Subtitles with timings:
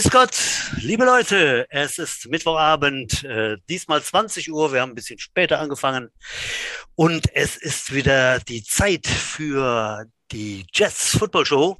[0.00, 0.38] Grüß Gott,
[0.78, 6.08] liebe Leute, es ist Mittwochabend, äh, diesmal 20 Uhr, wir haben ein bisschen später angefangen
[6.94, 11.76] und es ist wieder die Zeit für die Jets Football Show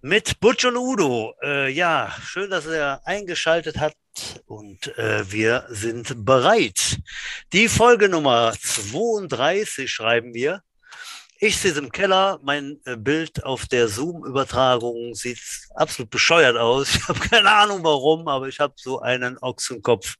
[0.00, 1.34] mit Butch und Udo.
[1.42, 3.96] Äh, ja, schön, dass er eingeschaltet hat
[4.46, 7.00] und äh, wir sind bereit.
[7.52, 10.62] Die Folgenummer 32 schreiben wir.
[11.46, 15.42] Ich sitze im Keller, mein äh, Bild auf der Zoom-Übertragung sieht
[15.74, 16.94] absolut bescheuert aus.
[16.94, 20.14] Ich habe keine Ahnung warum, aber ich habe so einen Ochsenkopf.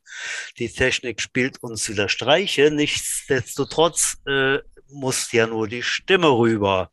[0.58, 2.70] Die Technik spielt uns wieder Streiche.
[2.70, 4.58] Nichtsdestotrotz äh,
[4.90, 6.90] muss ja nur die Stimme rüber.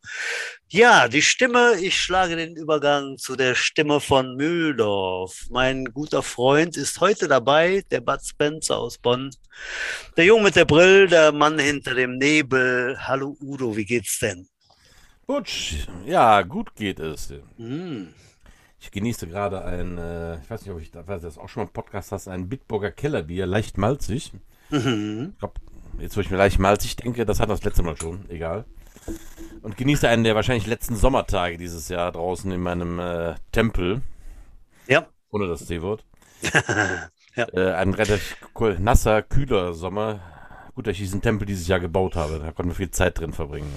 [0.74, 5.48] Ja, die Stimme, ich schlage den Übergang zu der Stimme von Mühldorf.
[5.50, 9.32] Mein guter Freund ist heute dabei, der Bud Spencer aus Bonn.
[10.16, 12.98] Der Junge mit der Brille, der Mann hinter dem Nebel.
[13.02, 14.48] Hallo Udo, wie geht's denn?
[15.28, 17.34] Butsch, ja, gut geht es.
[17.58, 18.04] Mm.
[18.80, 21.74] Ich genieße gerade ein, äh, ich weiß nicht, ob ich das auch schon mal im
[21.74, 24.32] Podcast hast, ein Bitburger Kellerbier, leicht malzig.
[24.70, 25.32] Mhm.
[25.34, 25.56] Ich glaube,
[26.00, 28.64] jetzt wo ich mir leicht malzig denke, das hat das letzte Mal schon, egal
[29.62, 34.02] und genieße einen der wahrscheinlich letzten Sommertage dieses Jahr draußen in meinem äh, Tempel.
[34.88, 35.08] Ja.
[35.30, 36.04] Ohne das C-Wort.
[37.36, 37.48] ja.
[37.54, 38.38] äh, ein relativ
[38.80, 40.20] nasser, kühler Sommer.
[40.76, 42.40] Gut, dass ich diesen Tempel dieses Jahr gebaut habe.
[42.40, 43.72] Da konnten wir viel Zeit drin verbringen.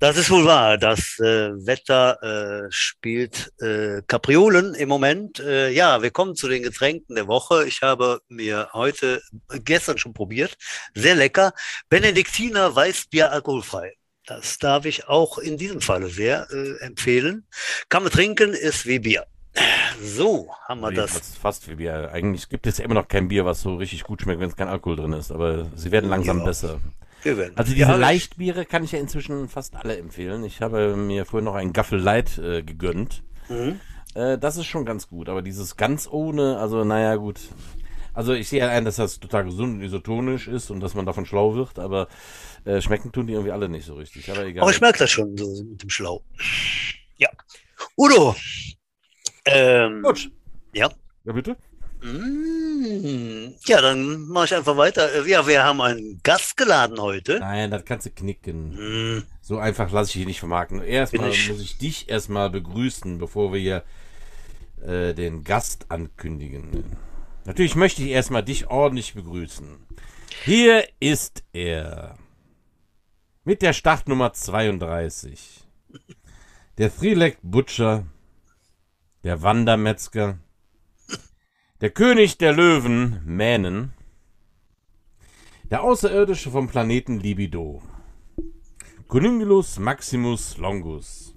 [0.00, 0.78] Das ist wohl wahr.
[0.78, 5.38] Das äh, Wetter äh, spielt äh, Kapriolen im Moment.
[5.38, 7.66] Äh, ja, wir kommen zu den Getränken der Woche.
[7.66, 9.22] Ich habe mir heute,
[9.64, 10.56] gestern schon probiert.
[10.94, 11.52] Sehr lecker.
[11.88, 13.94] Benediktiner Weißbier alkoholfrei.
[14.26, 17.46] Das darf ich auch in diesem Falle sehr äh, empfehlen.
[17.90, 19.26] Kann man trinken, ist wie Bier.
[20.02, 21.12] So haben wir das.
[21.12, 22.10] Fast, fast wie Bier.
[22.12, 24.68] Eigentlich gibt es immer noch kein Bier, was so richtig gut schmeckt, wenn es kein
[24.68, 25.30] Alkohol drin ist.
[25.30, 26.44] Aber sie werden langsam ja.
[26.44, 26.80] besser.
[27.54, 30.44] Also diese ja, Leichtbiere kann ich ja inzwischen fast alle empfehlen.
[30.44, 33.22] Ich habe mir vorhin noch ein Gaffel Light äh, gegönnt.
[33.48, 33.80] Mhm.
[34.14, 35.28] Äh, das ist schon ganz gut.
[35.28, 37.40] Aber dieses ganz ohne, also naja gut.
[38.14, 41.26] Also ich sehe ein, dass das total gesund und isotonisch ist und dass man davon
[41.26, 42.08] schlau wird, aber
[42.64, 44.30] äh, schmecken tun die irgendwie alle nicht so richtig.
[44.30, 44.62] Aber egal.
[44.62, 46.22] Aber ich merke das schon so mit dem Schlau.
[47.16, 47.28] Ja.
[47.96, 48.36] Udo.
[49.44, 50.30] Ähm, Gut.
[50.72, 50.90] Ja.
[51.24, 51.56] Ja, bitte?
[52.02, 55.26] Mm, ja, dann mache ich einfach weiter.
[55.26, 57.40] Ja, wir haben einen Gast geladen heute.
[57.40, 59.16] Nein, das kannst du knicken.
[59.16, 59.22] Mm.
[59.40, 60.82] So einfach lasse ich dich nicht vermarkten.
[60.82, 61.48] Erstmal ich...
[61.48, 63.82] muss ich dich erstmal begrüßen, bevor wir hier
[64.86, 66.84] äh, den Gast ankündigen.
[67.44, 69.86] Natürlich möchte ich erstmal dich ordentlich begrüßen.
[70.44, 72.18] Hier ist er.
[73.44, 75.64] Mit der Startnummer 32.
[76.78, 78.06] Der Three-Legged Butcher.
[79.22, 80.38] Der Wandermetzger
[81.84, 83.92] der König der Löwen, Mähnen.
[85.64, 87.82] Der Außerirdische vom Planeten Libido.
[89.06, 91.34] Cuningulus Maximus Longus.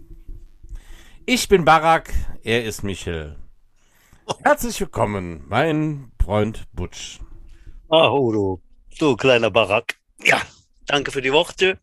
[1.25, 2.13] Ich bin Barak,
[2.44, 3.35] er ist Michel.
[4.44, 7.20] Herzlich willkommen, mein Freund Butch.
[7.90, 8.62] Ah, Udo,
[9.00, 9.96] du kleiner Barak.
[10.24, 10.42] Ja,
[10.86, 11.80] danke für die Worte.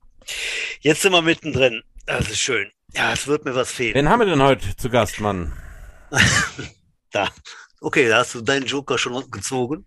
[0.80, 1.82] Jetzt sind wir mittendrin.
[2.06, 2.70] Das ist schön.
[2.94, 3.94] Ja, es wird mir was fehlen.
[3.94, 5.52] Wen haben wir denn heute zu Gast, Mann?
[7.10, 7.28] da,
[7.84, 9.84] Okay, da hast du deinen Joker schon gezogen.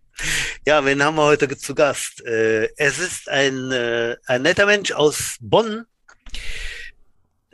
[0.68, 2.24] Ja, wen haben wir heute zu Gast?
[2.24, 5.88] Äh, es ist ein, äh, ein netter Mensch aus Bonn.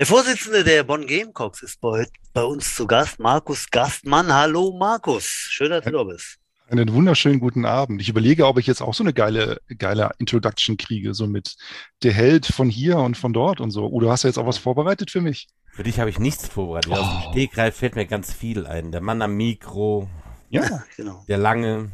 [0.04, 4.34] Der Vorsitzende der Bonn Gamecocks ist bei, bei uns zu Gast, Markus Gastmann.
[4.34, 6.40] Hallo Markus, schön, dass du da bist.
[6.68, 8.02] Einen wunderschönen guten Abend.
[8.02, 11.56] Ich überlege, ob ich jetzt auch so eine geile, geile Introduction kriege, so mit
[12.04, 13.88] der Held von hier und von dort und so.
[13.88, 15.48] Oder hast du jetzt auch was vorbereitet für mich?
[15.72, 16.92] Für dich habe ich nichts vorbereitet.
[16.92, 16.96] Oh.
[16.96, 18.92] Aus dem Stegreif fällt mir ganz viel ein.
[18.92, 20.10] Der Mann am Mikro,
[20.50, 21.24] ja, genau.
[21.30, 21.94] Der Lange.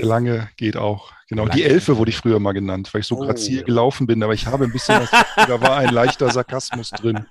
[0.00, 1.12] Der Lange geht auch.
[1.28, 1.56] Genau, Lange.
[1.56, 3.20] die Elfe wurde ich früher mal genannt, weil ich so oh.
[3.20, 7.24] grazil gelaufen bin, aber ich habe ein bisschen, was, da war ein leichter Sarkasmus drin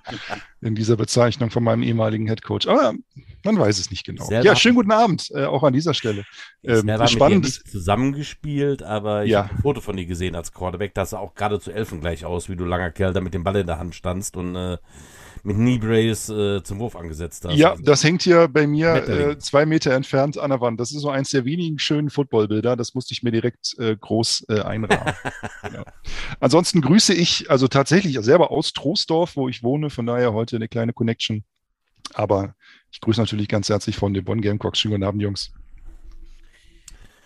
[0.62, 2.66] in dieser Bezeichnung von meinem ehemaligen Headcoach.
[2.66, 2.94] Aber
[3.44, 4.24] man weiß es nicht genau.
[4.24, 6.24] Selber ja, schönen guten Abend, äh, auch an dieser Stelle.
[6.64, 7.44] Ähm, ich spannend.
[7.44, 9.44] Mit dir zusammengespielt, aber ich ja.
[9.44, 12.24] habe ein Foto von dir gesehen als Quarterback, da sah auch gerade zu Elfen gleich
[12.24, 14.78] aus, wie du langer Kerl da mit dem Ball in der Hand standst und äh,
[15.42, 17.54] mit Knee Brace äh, zum Wurf angesetzt hast.
[17.54, 20.80] Ja, das hängt hier bei mir äh, zwei Meter entfernt an der Wand.
[20.80, 22.76] Das ist so eins der wenigen schönen Footballbilder.
[22.76, 25.14] Das musste ich mir direkt äh, groß äh, einrahmen.
[25.62, 25.84] genau.
[26.40, 29.90] Ansonsten grüße ich also tatsächlich selber aus Troisdorf, wo ich wohne.
[29.90, 31.44] Von daher heute eine kleine Connection.
[32.14, 32.54] Aber
[32.92, 34.78] ich grüße natürlich ganz herzlich von den Bonn Gamecocks.
[34.78, 35.52] Schönen guten Abend, Jungs.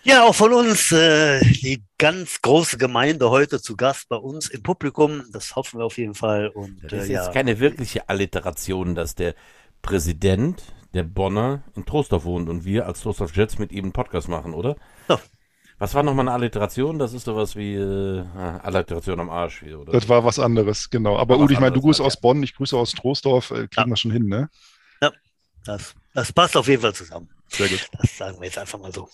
[0.05, 4.61] Ja, auch von uns äh, die ganz große Gemeinde heute zu Gast bei uns im
[4.61, 5.23] Publikum.
[5.31, 6.49] Das hoffen wir auf jeden Fall.
[6.49, 7.33] Und, das ist äh, jetzt ja.
[7.33, 9.33] keine wirkliche Alliteration, dass der
[9.81, 10.61] Präsident
[10.93, 14.53] der Bonner in Trostorf wohnt und wir als Trostorf Jets mit ihm einen Podcast machen,
[14.53, 14.75] oder?
[15.09, 15.19] Ja.
[15.79, 16.99] Was war nochmal eine Alliteration?
[16.99, 19.63] Das ist doch was wie äh, ah, Alliteration am Arsch.
[19.63, 19.91] Oder?
[19.91, 21.17] Das war was anderes, genau.
[21.17, 23.87] Aber Udi, ich meine, du grüßt aus Bonn, ich grüße aus Troisdorf, äh, kriegen ja.
[23.87, 24.51] wir schon hin, ne?
[25.01, 25.11] Ja,
[25.65, 27.27] das Das passt auf jeden Fall zusammen.
[27.47, 27.89] Sehr gut.
[27.99, 29.09] Das sagen wir jetzt einfach mal so.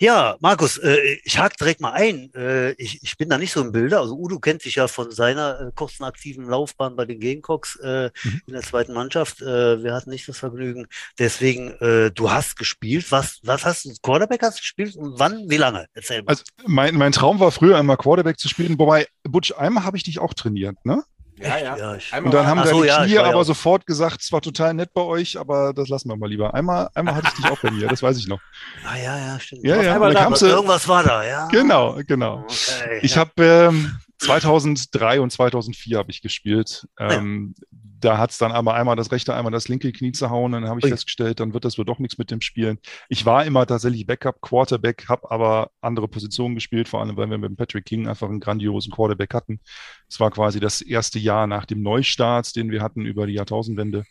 [0.00, 2.32] Ja, Markus, äh, ich hake direkt mal ein.
[2.34, 4.00] Äh, ich, ich bin da nicht so im Bilder.
[4.00, 8.10] Also Udo kennt dich ja von seiner äh, kurzen aktiven Laufbahn bei den Gamecocks äh,
[8.24, 8.40] mhm.
[8.46, 9.40] in der zweiten Mannschaft.
[9.40, 10.88] Äh, wir hatten nicht das Vergnügen.
[11.18, 13.12] Deswegen, äh, du hast gespielt.
[13.12, 13.92] Was, was hast du?
[14.02, 15.48] Quarterback hast du gespielt und wann?
[15.48, 15.86] Wie lange?
[15.94, 16.30] Erzähl mal.
[16.30, 18.78] Also mein, mein Traum war früher einmal Quarterback zu spielen.
[18.78, 21.04] Wobei, Butch, einmal habe ich dich auch trainiert, ne?
[21.44, 21.76] Ja, ja.
[21.76, 24.92] ja und dann haben so, deine Knie ja, aber sofort gesagt, es war total nett
[24.94, 26.54] bei euch, aber das lassen wir mal lieber.
[26.54, 28.40] Einmal, einmal hatte ich dich auch bei mir, das weiß ich noch.
[28.84, 29.64] Ah, ja, ja, stimmt.
[29.64, 31.48] Ja, ja, da, da, irgendwas war da, ja.
[31.48, 32.44] Genau, genau.
[32.44, 33.20] Okay, ich ja.
[33.20, 36.86] habe ähm, 2003 und 2004 habe ich gespielt.
[36.98, 40.52] Ähm, da hat es dann aber einmal das rechte, einmal das linke Knie zu hauen.
[40.52, 40.90] Dann habe ich Ui.
[40.90, 42.78] festgestellt, dann wird das wohl doch nichts mit dem Spielen.
[43.08, 47.38] Ich war immer tatsächlich Backup, Quarterback, habe aber andere Positionen gespielt, vor allem weil wir
[47.38, 49.60] mit Patrick King einfach einen grandiosen Quarterback hatten.
[50.08, 54.04] Es war quasi das erste Jahr nach dem Neustart, den wir hatten über die Jahrtausendwende.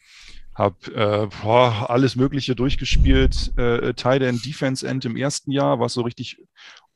[0.55, 3.53] Habe äh, boah, alles Mögliche durchgespielt.
[3.57, 6.37] Äh, Tight End, Defense End im ersten Jahr, was so richtig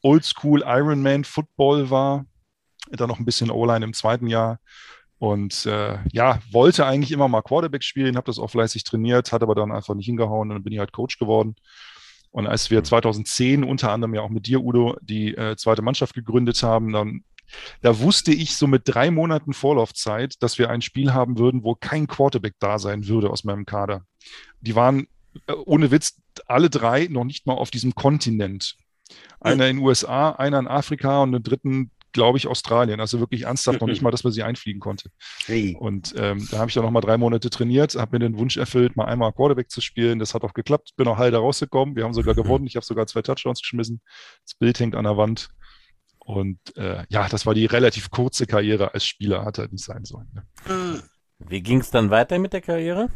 [0.01, 2.25] Oldschool Ironman Football war.
[2.91, 4.59] Dann noch ein bisschen O-Line im zweiten Jahr
[5.19, 9.41] und äh, ja, wollte eigentlich immer mal Quarterback spielen, habe das auch fleißig trainiert, hat
[9.41, 11.55] aber dann einfach nicht hingehauen und dann bin ich halt Coach geworden.
[12.31, 13.67] Und als wir 2010 mhm.
[13.67, 17.23] unter anderem ja auch mit dir, Udo, die äh, zweite Mannschaft gegründet haben, dann
[17.81, 21.75] da wusste ich so mit drei Monaten Vorlaufzeit, dass wir ein Spiel haben würden, wo
[21.75, 24.05] kein Quarterback da sein würde aus meinem Kader.
[24.59, 25.07] Die waren
[25.47, 28.75] äh, ohne Witz alle drei noch nicht mal auf diesem Kontinent.
[29.39, 32.99] Einer in den USA, einer in Afrika und den dritten glaube ich, Australien.
[32.99, 35.11] Also wirklich ernsthaft noch nicht mal, dass man sie einfliegen konnte.
[35.45, 35.77] Hey.
[35.79, 38.57] Und ähm, da habe ich dann noch mal drei Monate trainiert, habe mir den Wunsch
[38.57, 40.17] erfüllt, mal einmal Quarterback zu spielen.
[40.17, 40.93] Das hat auch geklappt.
[40.97, 41.95] Bin auch heil da rausgekommen.
[41.95, 42.41] Wir haben sogar mhm.
[42.41, 42.65] gewonnen.
[42.65, 44.01] Ich habe sogar zwei Touchdowns geschmissen.
[44.43, 45.49] Das Bild hängt an der Wand.
[46.17, 50.03] Und äh, ja, das war die relativ kurze Karriere als Spieler, hat halt nicht sein
[50.03, 50.27] sollen.
[50.33, 50.43] Ne?
[50.67, 51.01] Mhm.
[51.47, 53.09] Wie ging es dann weiter mit der Karriere?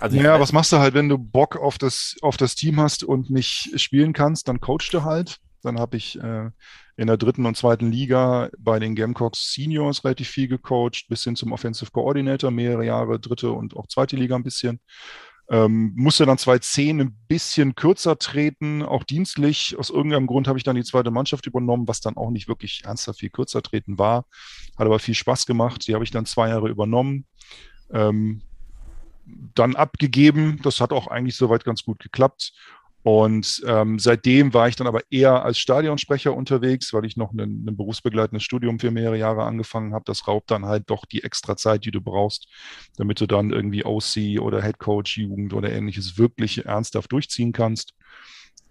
[0.00, 3.04] Also naja, was machst du halt, wenn du Bock auf das, auf das Team hast
[3.04, 5.38] und nicht spielen kannst, dann coachst du halt.
[5.62, 6.50] Dann habe ich äh,
[6.96, 11.36] in der dritten und zweiten Liga bei den Gamecocks Seniors relativ viel gecoacht, bis hin
[11.36, 14.80] zum Offensive Coordinator, mehrere Jahre, dritte und auch zweite Liga ein bisschen.
[15.48, 19.76] Ähm, musste dann 2010 ein bisschen kürzer treten, auch dienstlich.
[19.78, 22.82] Aus irgendeinem Grund habe ich dann die zweite Mannschaft übernommen, was dann auch nicht wirklich
[22.84, 24.24] ernsthaft viel kürzer treten war.
[24.78, 25.86] Hat aber viel Spaß gemacht.
[25.86, 27.26] Die habe ich dann zwei Jahre übernommen.
[27.92, 28.42] Ähm,
[29.54, 30.60] dann abgegeben.
[30.62, 32.52] Das hat auch eigentlich soweit ganz gut geklappt.
[33.02, 37.40] Und ähm, seitdem war ich dann aber eher als Stadionsprecher unterwegs, weil ich noch ein,
[37.66, 40.04] ein berufsbegleitendes Studium für mehrere Jahre angefangen habe.
[40.06, 42.46] Das raubt dann halt doch die extra Zeit, die du brauchst,
[42.96, 47.94] damit du dann irgendwie OC oder Head Coach, Jugend oder ähnliches wirklich ernsthaft durchziehen kannst.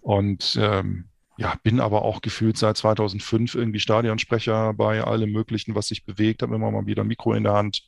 [0.00, 5.88] Und ähm, ja, bin aber auch gefühlt seit 2005 irgendwie Stadionsprecher bei allem Möglichen, was
[5.88, 7.82] sich bewegt, habe immer mal wieder ein Mikro in der Hand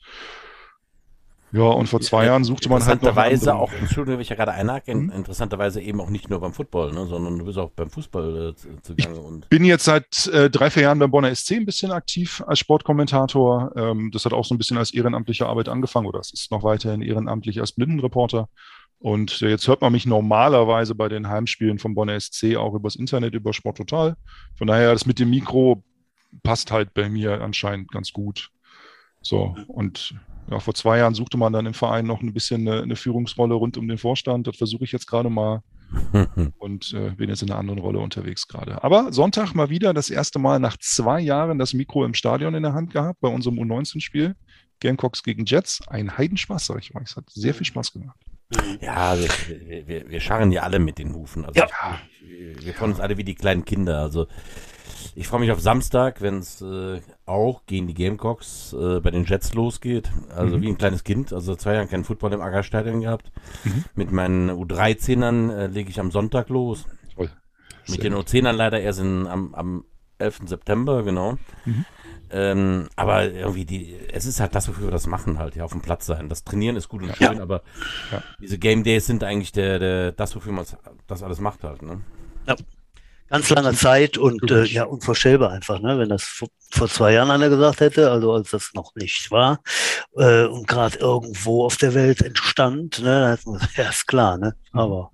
[1.54, 3.10] ja, und vor zwei Jahren suchte man halt noch.
[3.10, 5.10] Interessanterweise auch, Entschuldigung, ich ja gerade einhake, mhm.
[5.10, 8.82] interessanterweise eben auch nicht nur beim Football, ne, sondern du bist auch beim Fußball äh,
[8.82, 9.40] zugange.
[9.42, 12.58] Ich bin jetzt seit äh, drei, vier Jahren beim Bonner SC ein bisschen aktiv als
[12.58, 13.70] Sportkommentator.
[13.76, 16.64] Ähm, das hat auch so ein bisschen als ehrenamtliche Arbeit angefangen oder es ist noch
[16.64, 18.48] weiterhin ehrenamtlich als Blindenreporter.
[18.98, 22.96] Und äh, jetzt hört man mich normalerweise bei den Heimspielen vom Bonner SC auch übers
[22.96, 24.16] Internet, über Sport Total.
[24.56, 25.84] Von daher, das mit dem Mikro
[26.42, 28.50] passt halt bei mir anscheinend ganz gut.
[29.20, 30.16] So, und
[30.50, 33.54] ja, vor zwei Jahren suchte man dann im Verein noch ein bisschen eine, eine Führungsrolle
[33.54, 34.46] rund um den Vorstand.
[34.46, 35.62] Das versuche ich jetzt gerade mal
[36.58, 38.82] und äh, bin jetzt in einer anderen Rolle unterwegs gerade.
[38.82, 42.62] Aber Sonntag mal wieder das erste Mal nach zwei Jahren das Mikro im Stadion in
[42.62, 44.34] der Hand gehabt bei unserem U19-Spiel.
[44.80, 45.86] Gamecocks gegen Jets.
[45.88, 47.02] Ein Heidenspaß, sag ich mal.
[47.02, 48.18] Es hat sehr viel Spaß gemacht.
[48.80, 51.44] Ja, wir, wir, wir scharren ja alle mit den Hufen.
[51.44, 51.68] Also ja.
[52.20, 54.00] Ich, wir freuen uns alle wie die kleinen Kinder.
[54.00, 54.26] Also
[55.14, 59.24] ich freue mich auf Samstag, wenn es äh, auch gegen die Gamecocks äh, bei den
[59.24, 60.10] Jets losgeht.
[60.34, 60.62] Also mhm.
[60.62, 61.32] wie ein kleines Kind.
[61.32, 63.30] Also zwei Jahre keinen Football im Aggerstadion gehabt.
[63.64, 63.84] Mhm.
[63.94, 66.86] Mit meinen U13ern äh, lege ich am Sonntag los.
[67.16, 67.30] Toll.
[67.88, 69.84] Mit den U10ern leider erst in, am, am
[70.18, 70.42] 11.
[70.46, 71.38] September, genau.
[71.64, 71.84] Mhm.
[72.30, 75.72] Ähm, aber irgendwie die, es ist halt das, wofür wir das machen, halt, ja, auf
[75.72, 76.28] dem Platz sein.
[76.28, 77.42] Das Trainieren ist gut und schön, ja.
[77.42, 77.62] aber
[78.10, 78.22] ja.
[78.40, 80.64] diese Game Days sind eigentlich der, der, das, wofür man
[81.06, 82.00] das alles macht halt, ne?
[82.46, 82.56] Ja
[83.28, 85.98] ganz lange Zeit und äh, ja, unvorstellbar einfach, ne?
[85.98, 89.60] wenn das vor, vor, zwei Jahren einer gesagt hätte, also als das noch nicht war
[90.16, 93.38] äh, und gerade irgendwo auf der Welt entstand, ne,
[93.76, 94.54] ja, ist klar, ne?
[94.72, 94.80] Mhm.
[94.80, 95.12] Aber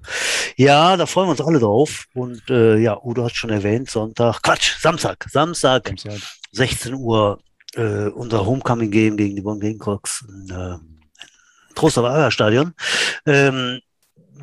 [0.56, 2.04] ja, da freuen wir uns alle drauf.
[2.14, 6.20] Und äh, ja, Udo hat schon erwähnt, Sonntag, Quatsch, Samstag, Samstag, Samstag.
[6.52, 7.38] 16 Uhr,
[7.74, 10.76] äh, unser Homecoming-Game gegen die Bonn Gamecocks in, äh,
[11.74, 12.74] Trostorfer Stadion.
[13.24, 13.80] Ähm,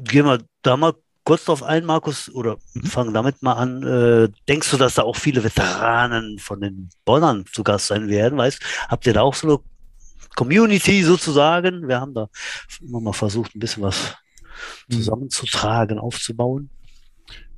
[0.04, 0.94] gehen wir da mal
[1.28, 2.84] kurz darauf ein, Markus, oder mhm.
[2.84, 3.84] fangen damit mal an.
[3.84, 8.38] Äh, denkst du, dass da auch viele Veteranen von den Bonnern zu Gast sein werden?
[8.38, 9.60] Weißt, habt ihr da auch so eine
[10.38, 11.86] Community sozusagen?
[11.86, 12.30] Wir haben da
[12.82, 14.16] immer mal versucht, ein bisschen was
[14.88, 14.94] mhm.
[14.94, 16.70] zusammenzutragen, aufzubauen?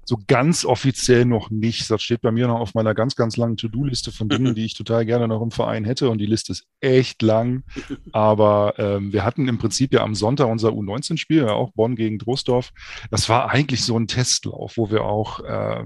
[0.09, 1.91] So ganz offiziell noch nicht.
[1.91, 4.73] Das steht bei mir noch auf meiner ganz, ganz langen To-Do-Liste von Dingen, die ich
[4.73, 6.09] total gerne noch im Verein hätte.
[6.09, 7.63] Und die Liste ist echt lang.
[8.11, 12.17] Aber ähm, wir hatten im Prinzip ja am Sonntag unser U19-Spiel, ja auch Bonn gegen
[12.17, 12.71] Troisdorf.
[13.11, 15.85] Das war eigentlich so ein Testlauf, wo wir auch äh,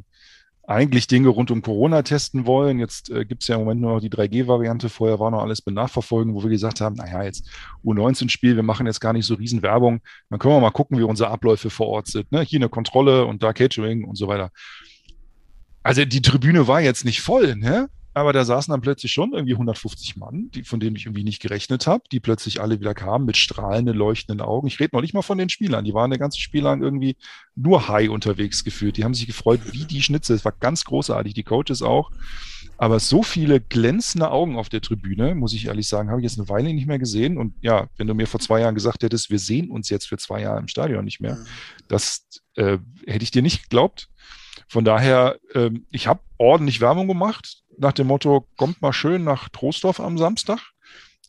[0.66, 2.80] eigentlich Dinge rund um Corona testen wollen.
[2.80, 4.90] Jetzt äh, gibt es ja im Moment nur noch die 3G-Variante.
[4.90, 7.50] Vorher war noch alles mit Nachverfolgen, wo wir gesagt haben, naja, jetzt
[7.84, 10.00] U19-Spiel, wir machen jetzt gar nicht so riesen Werbung.
[10.30, 12.32] Dann können wir mal gucken, wie unsere Abläufe vor Ort sind.
[12.32, 12.42] Ne?
[12.42, 14.52] Hier eine Kontrolle und da Catering und so weiter.
[15.84, 17.90] Also die Tribüne war jetzt nicht voll, ne?
[18.16, 21.42] Aber da saßen dann plötzlich schon irgendwie 150 Mann, die, von denen ich irgendwie nicht
[21.42, 24.68] gerechnet habe, die plötzlich alle wieder kamen mit strahlenden, leuchtenden Augen.
[24.68, 25.84] Ich rede noch nicht mal von den Spielern.
[25.84, 27.16] Die waren der ganze Spiel lang irgendwie
[27.56, 28.98] nur high unterwegs gefühlt.
[28.98, 30.36] Die haben sich gefreut wie die Schnitze.
[30.36, 32.12] Es war ganz großartig, die Coaches auch.
[32.78, 36.40] Aber so viele glänzende Augen auf der Tribüne, muss ich ehrlich sagen, habe ich jetzt
[36.40, 37.38] eine Weile nicht mehr gesehen.
[37.38, 40.18] Und ja, wenn du mir vor zwei Jahren gesagt hättest, wir sehen uns jetzt für
[40.18, 41.46] zwei Jahre im Stadion nicht mehr, mhm.
[41.88, 42.78] das äh,
[43.08, 44.10] hätte ich dir nicht geglaubt.
[44.68, 49.50] Von daher, äh, ich habe ordentlich Werbung gemacht nach dem Motto, kommt mal schön nach
[49.50, 50.60] Troisdorf am Samstag.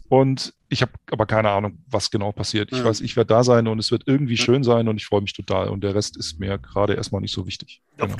[0.08, 2.70] Und ich habe aber keine Ahnung, was genau passiert.
[2.72, 2.84] Ich ja.
[2.84, 5.32] weiß, ich werde da sein und es wird irgendwie schön sein und ich freue mich
[5.32, 5.68] total.
[5.68, 7.80] Und der Rest ist mir gerade erstmal nicht so wichtig.
[7.96, 8.16] Genau.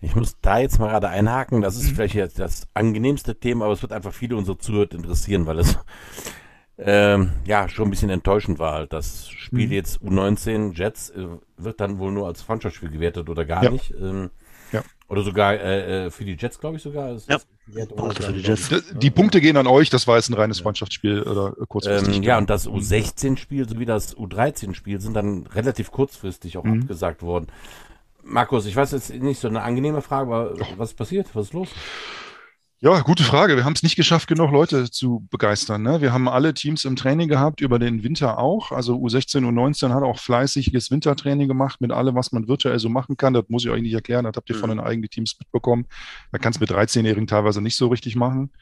[0.00, 1.60] Ich muss da jetzt mal gerade einhaken.
[1.60, 1.94] Das ist mhm.
[1.96, 5.76] vielleicht jetzt das angenehmste Thema, aber es wird einfach viele unserer Zuhörer interessieren, weil es
[6.78, 8.74] ähm, ja schon ein bisschen enttäuschend war.
[8.74, 8.92] Halt.
[8.92, 9.72] Das Spiel mhm.
[9.72, 13.70] jetzt U19 Jets äh, wird dann wohl nur als Freundschaftsspiel gewertet oder gar ja.
[13.70, 13.92] nicht.
[13.92, 14.30] Ähm,
[14.72, 14.82] ja.
[15.08, 17.16] Oder sogar äh, äh für die Jets, glaube ich sogar.
[17.28, 17.38] ja.
[17.86, 18.70] Punkte für die Jets.
[18.92, 22.16] Die Punkte gehen an euch, das war jetzt ein reines Freundschaftsspiel oder kurzfristig.
[22.16, 26.82] Ähm, ja, und das U16-Spiel sowie das U13-Spiel sind dann relativ kurzfristig auch mhm.
[26.82, 27.46] abgesagt worden.
[28.22, 31.28] Markus, ich weiß jetzt nicht so eine angenehme Frage, aber was ist passiert?
[31.34, 31.68] Was ist los?
[32.80, 33.56] Ja, gute Frage.
[33.56, 35.82] Wir haben es nicht geschafft, genug Leute zu begeistern.
[35.82, 36.00] Ne?
[36.00, 38.70] Wir haben alle Teams im Training gehabt, über den Winter auch.
[38.70, 43.16] Also U16, U19 hat auch fleißiges Wintertraining gemacht mit allem, was man virtuell so machen
[43.16, 43.34] kann.
[43.34, 44.26] Das muss ich euch nicht erklären.
[44.26, 44.76] Das habt ihr von mhm.
[44.76, 45.86] den eigenen Teams mitbekommen.
[46.30, 48.52] Da kannst du mit 13-Jährigen teilweise nicht so richtig machen.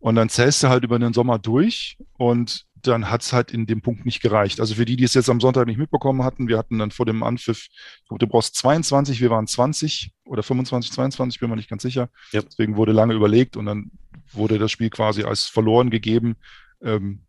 [0.00, 3.66] Und dann zählst du halt über den Sommer durch und dann hat es halt in
[3.66, 4.60] dem Punkt nicht gereicht.
[4.60, 7.06] Also für die, die es jetzt am Sonntag nicht mitbekommen hatten, wir hatten dann vor
[7.06, 11.56] dem Anpfiff, ich glaube, du brauchst 22, wir waren 20 oder 25, 22, bin mir
[11.56, 12.08] nicht ganz sicher.
[12.32, 12.42] Ja.
[12.42, 13.90] Deswegen wurde lange überlegt und dann
[14.32, 16.36] wurde das Spiel quasi als verloren gegeben.
[16.82, 17.22] Ähm,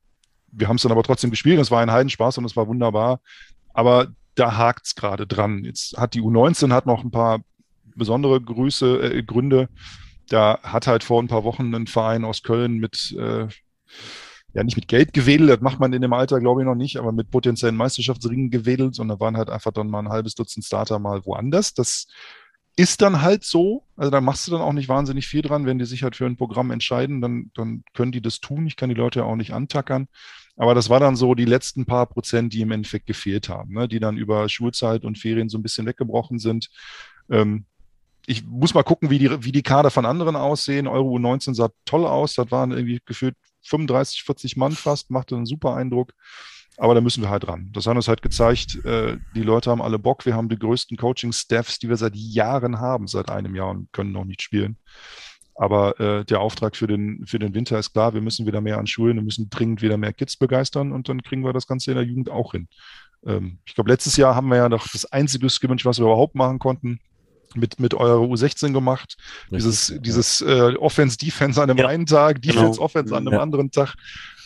[0.52, 3.22] wir haben es dann aber trotzdem gespielt, es war ein Heidenspaß und es war wunderbar.
[3.74, 5.64] Aber da hakt es gerade dran.
[5.64, 7.42] Jetzt hat die U19 hat noch ein paar
[7.96, 9.70] besondere Grüße, äh, Gründe.
[10.28, 13.48] Da hat halt vor ein paar Wochen ein Verein aus Köln mit äh,
[14.54, 16.98] ja nicht mit Geld gewedelt, das macht man in dem Alter, glaube ich, noch nicht,
[16.98, 20.66] aber mit potenziellen Meisterschaftsringen gewedelt und da waren halt einfach dann mal ein halbes Dutzend
[20.66, 21.74] Starter mal woanders.
[21.74, 22.08] Das
[22.76, 23.84] ist dann halt so.
[23.96, 25.66] Also da machst du dann auch nicht wahnsinnig viel dran.
[25.66, 28.66] Wenn die sich halt für ein Programm entscheiden, dann, dann können die das tun.
[28.66, 30.08] Ich kann die Leute ja auch nicht antackern.
[30.56, 33.88] Aber das war dann so die letzten paar Prozent, die im Endeffekt gefehlt haben, ne?
[33.88, 36.70] die dann über Schulzeit und Ferien so ein bisschen weggebrochen sind.
[37.30, 37.66] Ähm,
[38.28, 40.88] ich muss mal gucken, wie die, wie die Kader von anderen aussehen.
[40.88, 42.36] Euro U19 sah toll aus.
[42.36, 46.14] Das waren irgendwie gefühlt 35, 40 Mann fast, machte einen super Eindruck.
[46.78, 47.70] Aber da müssen wir halt ran.
[47.74, 50.26] Das hat uns halt gezeigt, äh, die Leute haben alle Bock.
[50.26, 54.12] Wir haben die größten Coaching-Staffs, die wir seit Jahren haben, seit einem Jahr und können
[54.12, 54.78] noch nicht spielen.
[55.56, 58.80] Aber äh, der Auftrag für den, für den Winter ist klar, wir müssen wieder mehr
[58.80, 61.92] an Schulen, wir müssen dringend wieder mehr Kids begeistern und dann kriegen wir das Ganze
[61.92, 62.68] in der Jugend auch hin.
[63.26, 66.36] Ähm, ich glaube, letztes Jahr haben wir ja noch das einzige Scrimmage, was wir überhaupt
[66.36, 67.00] machen konnten,
[67.56, 69.16] mit, mit eurer U16 gemacht.
[69.52, 69.98] Richtig, dieses ja.
[70.00, 71.88] dieses äh, Offense-Defense an einem ja.
[71.88, 72.54] einen Tag, genau.
[72.56, 73.18] Defense-Offense genau.
[73.18, 73.42] an einem ja.
[73.42, 73.96] anderen Tag.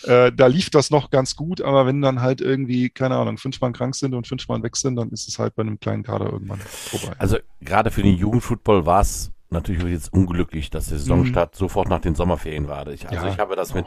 [0.03, 3.59] Äh, da lief das noch ganz gut, aber wenn dann halt irgendwie, keine Ahnung, fünf
[3.61, 6.03] Mann krank sind und fünf Mann weg sind, dann ist es halt bei einem kleinen
[6.03, 7.15] Kader irgendwann vorbei.
[7.17, 11.57] Also gerade für den Jugendfootball war es natürlich jetzt unglücklich, dass der Saisonstart mhm.
[11.57, 12.87] sofort nach den Sommerferien war.
[12.87, 13.85] Ich, also ich habe das mit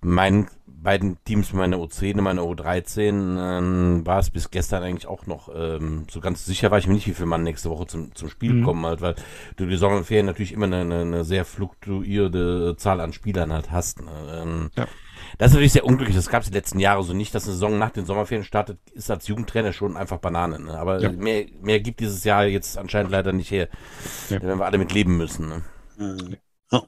[0.00, 0.48] meinen
[0.82, 5.50] beiden Teams, meine U10 und meine U13, äh, war es bis gestern eigentlich auch noch
[5.54, 8.28] ähm, so ganz sicher war ich mir nicht, wie viel Mann nächste Woche zum, zum
[8.28, 8.64] Spiel mhm.
[8.64, 9.14] kommen halt, weil
[9.56, 14.00] du die Sommerferien natürlich immer eine, eine, sehr fluktuierende Zahl an Spielern halt hast.
[14.00, 14.10] Ne?
[14.42, 14.86] Ähm, ja.
[15.38, 16.16] Das ist natürlich sehr unglücklich.
[16.16, 18.78] Das gab es die letzten Jahre so nicht, dass eine Saison nach den Sommerferien startet,
[18.92, 20.58] ist als Jugendtrainer schon einfach Banane.
[20.58, 20.78] Ne?
[20.78, 21.12] Aber ja.
[21.12, 23.68] mehr, mehr gibt dieses Jahr jetzt anscheinend leider nicht her.
[24.30, 24.38] Ja.
[24.38, 25.48] Da werden wir alle mit leben müssen.
[25.48, 25.62] Ne?
[25.98, 26.36] Mhm.
[26.72, 26.82] Oh.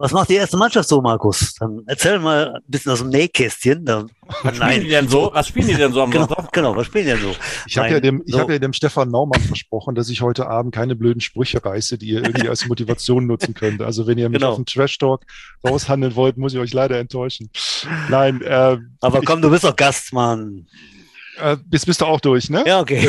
[0.00, 1.52] Was macht die erste Mannschaft so, Markus?
[1.56, 3.84] Dann erzähl mal ein bisschen aus dem Nähkästchen.
[3.84, 4.06] Da,
[4.42, 4.72] was nein.
[4.72, 5.30] spielen die denn so?
[5.34, 6.52] Was spielen die denn so am genau, Sonntag?
[6.54, 7.34] Genau, was spielen die denn so?
[7.66, 8.40] Ich habe ja dem, ich so.
[8.40, 12.06] habe ja dem Stefan Naumann versprochen, dass ich heute Abend keine blöden Sprüche reiße, die
[12.06, 13.82] ihr irgendwie als Motivation nutzen könnt.
[13.82, 14.52] Also wenn ihr mich genau.
[14.52, 15.26] auf den Trash Talk
[15.68, 17.50] raushandeln wollt, muss ich euch leider enttäuschen.
[18.08, 18.40] Nein.
[18.40, 20.66] Äh, Aber komm, ich, du bist doch Gast, Mann.
[21.40, 22.64] Äh, bist, bist du auch durch, ne?
[22.66, 23.08] Ja, okay.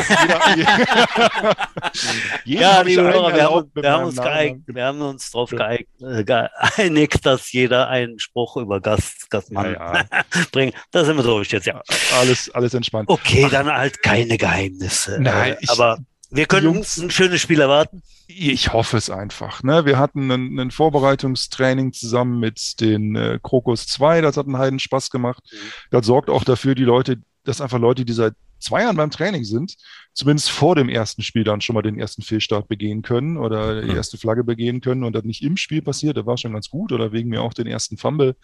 [2.44, 6.24] ja, liebe Hörer, wir, haben, wir, haben uns geeignet, wir haben uns darauf geeignet, äh,
[6.76, 10.04] geeinigt, dass jeder einen Spruch über Gast, Gastmann ja, ja.
[10.52, 10.74] bringt.
[10.90, 11.82] Da sind wir durch jetzt, ja.
[12.18, 13.08] Alles, alles entspannt.
[13.08, 15.18] Okay, dann halt keine Geheimnisse.
[15.20, 15.98] Nein, ich, aber
[16.30, 18.02] wir können Jungs, ein schönes Spiel erwarten.
[18.26, 19.62] Ich hoffe es einfach.
[19.62, 19.84] Ne?
[19.84, 24.78] Wir hatten ein, ein Vorbereitungstraining zusammen mit den äh, Krokus 2, das hat einen Heiden
[24.78, 25.42] Spaß gemacht.
[25.52, 25.56] Mhm.
[25.90, 29.44] Das sorgt auch dafür, die Leute, dass einfach Leute, die seit zwei Jahren beim Training
[29.44, 29.74] sind,
[30.14, 33.90] zumindest vor dem ersten Spiel dann schon mal den ersten Fehlstart begehen können oder die
[33.90, 33.96] mhm.
[33.96, 36.92] erste Flagge begehen können und das nicht im Spiel passiert, das war schon ganz gut
[36.92, 38.36] oder wegen mir auch den ersten Fumble.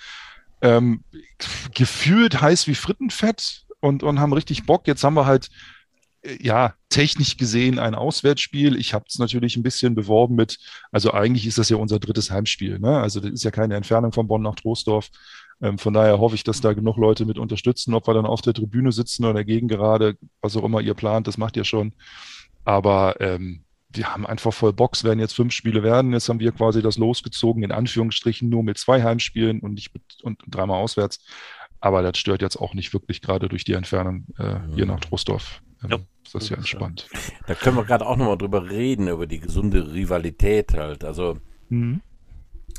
[0.60, 1.04] Ähm,
[1.72, 4.88] gefühlt heiß wie Frittenfett und, und haben richtig Bock.
[4.88, 5.50] Jetzt haben wir halt
[6.40, 8.76] ja, technisch gesehen ein Auswärtsspiel.
[8.76, 10.58] Ich habe es natürlich ein bisschen beworben mit,
[10.90, 12.78] also eigentlich ist das ja unser drittes Heimspiel.
[12.78, 12.98] Ne?
[12.98, 15.10] Also das ist ja keine Entfernung von Bonn nach Troisdorf.
[15.60, 18.42] Ähm, von daher hoffe ich, dass da genug Leute mit unterstützen, ob wir dann auf
[18.42, 21.92] der Tribüne sitzen oder dagegen gerade, was auch immer ihr plant, das macht ihr schon.
[22.64, 26.12] Aber ähm, wir haben einfach voll Box, werden jetzt fünf Spiele werden.
[26.12, 30.02] Jetzt haben wir quasi das losgezogen, in Anführungsstrichen nur mit zwei Heimspielen und nicht mit
[30.22, 31.20] und dreimal auswärts.
[31.80, 35.62] Aber das stört jetzt auch nicht wirklich gerade durch die Entfernung äh, hier nach Troisdorf.
[35.82, 35.98] Ähm, ja.
[36.24, 37.08] Ist das ja entspannt.
[37.46, 41.04] Da können wir gerade auch nochmal drüber reden, über die gesunde Rivalität halt.
[41.04, 41.38] Also,
[41.70, 42.02] mhm.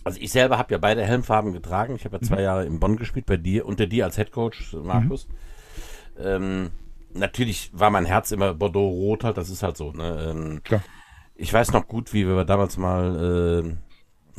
[0.04, 1.96] Also ich selber habe ja beide Helmfarben getragen.
[1.96, 2.44] Ich habe ja zwei mhm.
[2.44, 5.28] Jahre in Bonn gespielt, bei dir, unter dir als Headcoach, Markus.
[5.28, 6.26] Mhm.
[6.26, 6.70] Ähm,
[7.14, 9.92] natürlich war mein Herz immer Bordeaux-Rot halt, das ist halt so.
[9.92, 10.28] Ne?
[10.30, 10.84] Ähm, Klar.
[11.36, 13.76] Ich weiß noch gut, wie wir damals mal äh,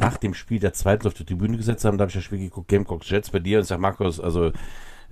[0.01, 2.39] nach dem Spiel der zweiten auf die Tribüne gesetzt haben, da habe ich das Spiel
[2.39, 4.53] geguckt, Gamecocks Jets bei dir und ich sage, Markus, also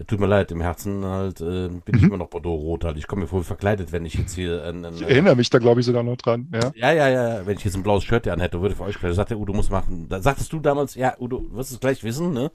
[0.07, 2.09] tut mir leid, im Herzen halt äh, bin ich mhm.
[2.09, 2.97] immer noch Bordeaux-Rot halt.
[2.99, 5.59] Ich komme mir voll verkleidet, wenn ich jetzt hier ein, ein, Ich erinnere mich da,
[5.59, 6.49] glaube ich, sogar noch dran.
[6.53, 6.73] Ja.
[6.75, 9.13] ja, ja, ja, wenn ich jetzt ein blaues Shirt hier anhätte, würde für euch klar.
[9.13, 10.09] Sagt der Udo, muss machen.
[10.09, 12.53] Da sagtest du damals, ja, Udo, wirst es gleich wissen, ne?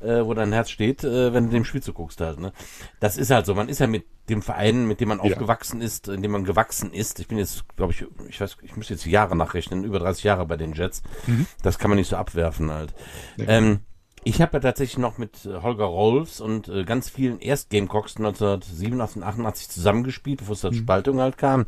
[0.00, 2.52] Äh, wo dein Herz steht, äh, wenn du dem Spiel zuguckst halt, ne?
[2.98, 3.54] Das ist halt so.
[3.54, 5.24] Man ist ja mit dem Verein, mit dem man ja.
[5.24, 7.20] aufgewachsen ist, in dem man gewachsen ist.
[7.20, 10.46] Ich bin jetzt, glaube ich, ich weiß, ich muss jetzt Jahre nachrechnen, über 30 Jahre
[10.46, 11.02] bei den Jets.
[11.26, 11.46] Mhm.
[11.62, 12.94] Das kann man nicht so abwerfen halt.
[13.36, 13.46] Ja.
[13.48, 13.80] Ähm,
[14.24, 19.16] ich habe ja tatsächlich noch mit äh, Holger Rolfs und äh, ganz vielen Erst-Gamecocks 1987
[19.16, 20.76] und 88 zusammengespielt, bevor es zur mhm.
[20.76, 21.66] Spaltung halt kam.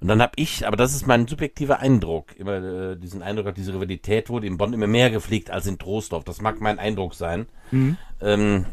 [0.00, 2.56] Und dann habe ich, aber das ist mein subjektiver Eindruck, immer
[2.92, 6.24] äh, diesen Eindruck, diese Rivalität wurde in Bonn immer mehr gepflegt als in Troisdorf.
[6.24, 7.46] Das mag mein Eindruck sein.
[7.70, 7.98] Mhm.
[8.20, 8.66] Ähm,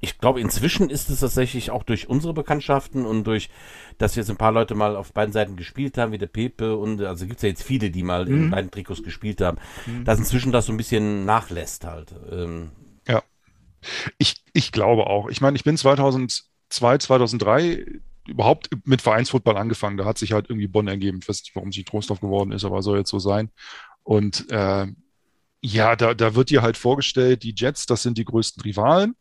[0.00, 3.50] ich glaube, inzwischen ist es tatsächlich auch durch unsere Bekanntschaften und durch,
[3.98, 7.02] dass jetzt ein paar Leute mal auf beiden Seiten gespielt haben, wie der Pepe und
[7.02, 8.44] also gibt es ja jetzt viele, die mal mhm.
[8.44, 10.04] in beiden Trikots gespielt haben, mhm.
[10.04, 12.14] dass inzwischen das so ein bisschen nachlässt halt.
[12.30, 12.70] Ähm.
[13.06, 13.22] Ja.
[14.18, 15.28] Ich, ich glaube auch.
[15.28, 17.86] Ich meine, ich bin 2002, 2003
[18.26, 19.98] überhaupt mit Vereinsfußball angefangen.
[19.98, 21.18] Da hat sich halt irgendwie Bonn ergeben.
[21.20, 23.50] Ich weiß nicht, warum sie Trostorf geworden ist, aber soll jetzt so sein.
[24.02, 24.86] Und äh,
[25.62, 29.14] ja, da, da wird dir halt vorgestellt, die Jets, das sind die größten Rivalen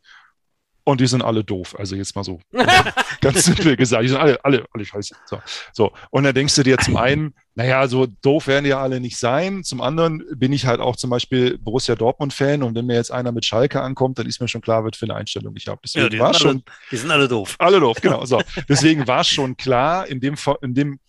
[0.89, 1.75] und die sind alle doof.
[1.77, 2.39] Also jetzt mal so
[3.21, 5.15] ganz simpel gesagt, die sind alle, alle, alle scheiße.
[5.25, 5.41] So,
[5.73, 5.91] so.
[6.09, 9.17] Und dann denkst du dir zum einen, naja, so doof werden die ja alle nicht
[9.17, 9.63] sein.
[9.63, 13.31] Zum anderen bin ich halt auch zum Beispiel Borussia Dortmund-Fan und wenn mir jetzt einer
[13.31, 15.79] mit Schalke ankommt, dann ist mir schon klar, was für eine Einstellung ich habe.
[15.83, 17.55] Deswegen ja, die, war sind schon, alle, die sind alle doof.
[17.59, 18.25] Alle doof, genau.
[18.25, 18.41] So.
[18.69, 20.99] Deswegen war schon klar, in dem, in dem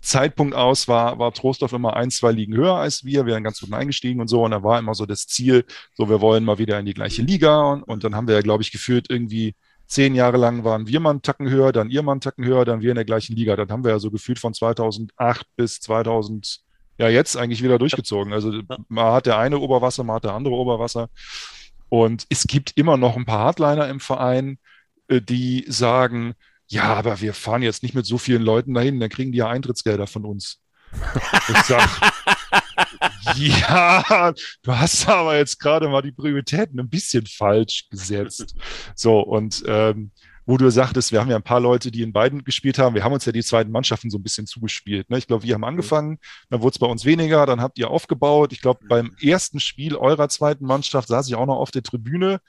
[0.00, 3.26] Zeitpunkt aus war, war Trostorf immer ein, zwei Ligen höher als wir.
[3.26, 4.44] Wir sind ganz gut eingestiegen und so.
[4.44, 7.22] Und da war immer so das Ziel, so wir wollen mal wieder in die gleiche
[7.22, 7.72] Liga.
[7.72, 9.54] Und, und dann haben wir ja, glaube ich, geführt irgendwie
[9.86, 12.64] zehn Jahre lang waren wir mal einen Tacken höher, dann ihr mal einen Tacken höher,
[12.64, 13.56] dann wir in der gleichen Liga.
[13.56, 16.60] Dann haben wir ja so gefühlt von 2008 bis 2000,
[16.98, 18.32] ja jetzt eigentlich wieder durchgezogen.
[18.32, 18.52] Also
[18.88, 21.08] man hat der eine Oberwasser, man hat der andere Oberwasser.
[21.88, 24.58] Und es gibt immer noch ein paar Hardliner im Verein,
[25.08, 26.34] äh, die sagen,
[26.68, 29.48] ja, aber wir fahren jetzt nicht mit so vielen Leuten dahin, dann kriegen die ja
[29.48, 30.60] Eintrittsgelder von uns.
[31.48, 31.88] Ich sag,
[33.36, 38.54] ja, du hast aber jetzt gerade mal die Prioritäten ein bisschen falsch gesetzt.
[38.94, 40.10] So, und ähm,
[40.46, 42.94] wo du sagtest, wir haben ja ein paar Leute, die in beiden gespielt haben.
[42.94, 45.10] Wir haben uns ja die zweiten Mannschaften so ein bisschen zugespielt.
[45.10, 45.18] Ne?
[45.18, 46.18] Ich glaube, wir haben angefangen,
[46.50, 48.52] dann wurde es bei uns weniger, dann habt ihr aufgebaut.
[48.52, 52.40] Ich glaube, beim ersten Spiel eurer zweiten Mannschaft saß ich auch noch auf der Tribüne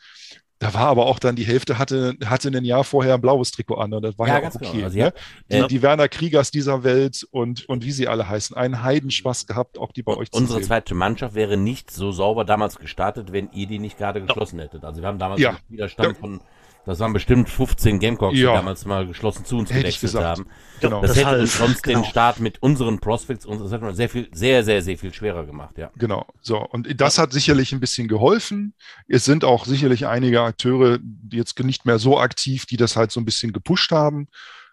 [0.59, 3.75] da war aber auch dann die Hälfte hatte, hatte ein Jahr vorher ein blaues Trikot
[3.75, 4.69] an und das war ja, ja auch okay.
[4.71, 4.85] Genau.
[4.85, 5.13] Also, ne?
[5.51, 9.45] die, äh, die Werner Kriegers dieser Welt und, und wie sie alle heißen, einen Heidenspaß
[9.45, 10.67] gehabt, auch die bei euch zu Unsere sehen.
[10.67, 14.83] zweite Mannschaft wäre nicht so sauber damals gestartet, wenn ihr die nicht gerade geschlossen hättet.
[14.83, 15.49] Also wir haben damals ja.
[15.49, 16.19] einen Widerstand ja.
[16.19, 16.41] von
[16.87, 18.51] das waren bestimmt 15 Gamecocks, ja.
[18.51, 20.47] die damals mal geschlossen zu uns Hätte gewechselt haben.
[20.79, 21.01] Genau.
[21.01, 21.99] Das, das hätte uns sonst genau.
[21.99, 25.13] den Start mit unseren Prospects und das hat man sehr viel, sehr, sehr, sehr viel
[25.13, 25.91] schwerer gemacht, ja.
[25.97, 26.25] Genau.
[26.39, 26.59] So.
[26.59, 28.73] Und das hat sicherlich ein bisschen geholfen.
[29.09, 33.11] Es sind auch sicherlich einige Akteure, die jetzt nicht mehr so aktiv, die das halt
[33.11, 34.29] so ein bisschen gepusht haben.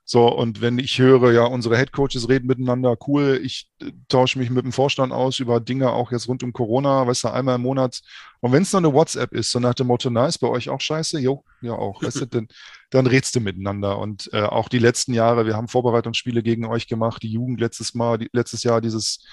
[0.06, 4.50] So, und wenn ich höre, ja, unsere Headcoaches reden miteinander, cool, ich äh, tausche mich
[4.50, 7.62] mit dem Vorstand aus über Dinge auch jetzt rund um Corona, weißt du, einmal im
[7.62, 8.02] Monat.
[8.40, 10.68] Und wenn es nur eine WhatsApp ist, so nach dem Motto, na, ist bei euch
[10.68, 11.18] auch scheiße?
[11.20, 12.02] Jo, ja auch.
[12.02, 12.48] Weißt du, dann,
[12.90, 13.98] dann redst du miteinander.
[13.98, 17.94] Und äh, auch die letzten Jahre, wir haben Vorbereitungsspiele gegen euch gemacht, die Jugend letztes
[17.94, 19.24] Mal, die, letztes Jahr dieses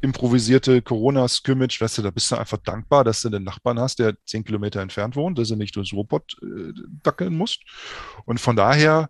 [0.00, 4.14] improvisierte Corona-Scrimmage, weißt du, da bist du einfach dankbar, dass du einen Nachbarn hast, der
[4.26, 7.62] zehn Kilometer entfernt wohnt, dass du nicht durchs Robot äh, dackeln musst.
[8.24, 9.08] Und von daher,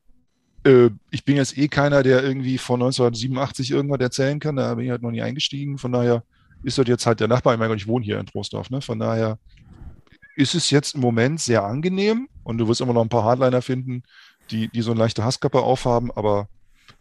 [0.64, 4.84] äh, ich bin jetzt eh keiner, der irgendwie von 1987 irgendwas erzählen kann, da bin
[4.84, 5.78] ich halt noch nie eingestiegen.
[5.78, 6.22] Von daher
[6.62, 8.80] ist das jetzt halt der Nachbar, ich meine, ich wohne hier in Trostorf, ne?
[8.80, 9.38] Von daher
[10.36, 13.62] ist es jetzt im Moment sehr angenehm und du wirst immer noch ein paar Hardliner
[13.62, 14.02] finden,
[14.50, 16.48] die, die so eine leichte Hasskappe aufhaben, aber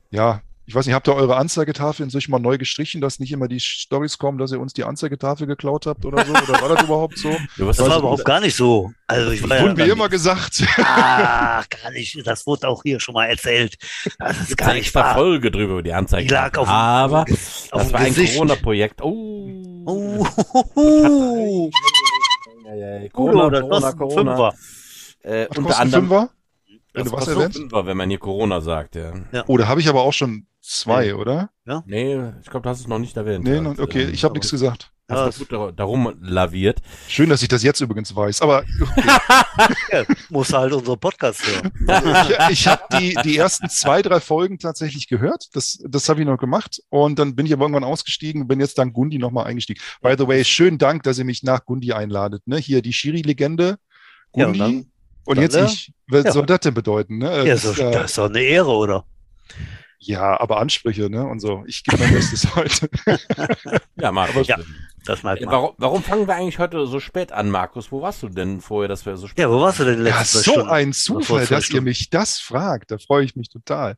[0.10, 3.48] ja, ich weiß nicht, habt ihr eure Anzeigetafel inzwischen mal neu gestrichen, dass nicht immer
[3.48, 6.34] die Stories kommen, dass ihr uns die Anzeigetafel geklaut habt oder so?
[6.34, 7.30] Oder war das überhaupt so?
[7.30, 8.92] Ja, das war überhaupt gar nicht so.
[9.08, 10.66] Also ich war ja, wie immer gesagt.
[10.78, 12.20] Ah, gar nicht.
[12.28, 13.78] Das wurde auch hier schon mal erzählt.
[14.20, 15.14] Das ist gar nicht wahr.
[15.16, 16.28] Folge drüber über die Anzeige.
[16.28, 19.02] Die lag auf, Aber auf das war ein Corona-Projekt.
[19.02, 19.86] Oh.
[19.86, 20.28] Oh.
[20.76, 21.72] oh.
[23.14, 24.54] Corona, Corona, Corona.
[25.24, 26.10] Äh, unter anderem.
[26.10, 26.30] Fünfer?
[26.98, 27.58] Wenn das du was erwähnst?
[27.58, 29.14] Fünfer, wenn man hier Corona sagt, ja.
[29.32, 29.44] ja.
[29.48, 31.14] Oh, da habe ich aber auch schon zwei, nee.
[31.14, 31.50] oder?
[31.66, 31.84] Ja.
[31.86, 33.46] Nee, ich glaube, du hast es noch nicht erwähnt.
[33.46, 33.80] Nee, halt.
[33.80, 34.92] okay, ich habe nichts gesagt.
[35.10, 36.82] Hast du gut darum laviert.
[37.08, 39.76] Schön, dass ich das jetzt übrigens weiß, aber okay.
[39.92, 41.72] ja, muss halt unsere Podcast hören.
[41.88, 45.48] Also ich, ich habe die, die ersten zwei, drei Folgen tatsächlich gehört.
[45.54, 46.82] Das, das habe ich noch gemacht.
[46.90, 49.80] Und dann bin ich aber irgendwann ausgestiegen, bin jetzt dank Gundi nochmal eingestiegen.
[50.02, 52.46] By the way, schönen Dank, dass ihr mich nach Gundi einladet.
[52.46, 52.58] Ne?
[52.58, 53.78] Hier die Schiri-Legende.
[54.34, 54.60] Gundi.
[54.60, 54.84] Ja,
[55.28, 55.92] und jetzt ich.
[56.08, 56.32] Was ja.
[56.32, 57.18] soll das denn bedeuten?
[57.18, 57.46] Ne?
[57.46, 59.06] Ja, so, das ist doch eine Ehre, oder?
[60.00, 61.26] Ja, aber Ansprüche, ne?
[61.26, 61.64] Und so.
[61.66, 62.90] Ich gebe mein Bestes heute.
[63.96, 64.48] ja, Markus.
[64.48, 64.58] Ja,
[65.06, 65.40] das mag.
[65.44, 67.92] Warum, warum fangen wir eigentlich heute so spät an, Markus?
[67.92, 70.34] Wo warst du denn vorher, dass wir so spät Ja, wo warst du denn letztes
[70.34, 70.70] Ja, so Stunden?
[70.70, 72.92] ein Zufall, dass ihr mich das fragt.
[72.92, 73.96] Da freue ich mich total.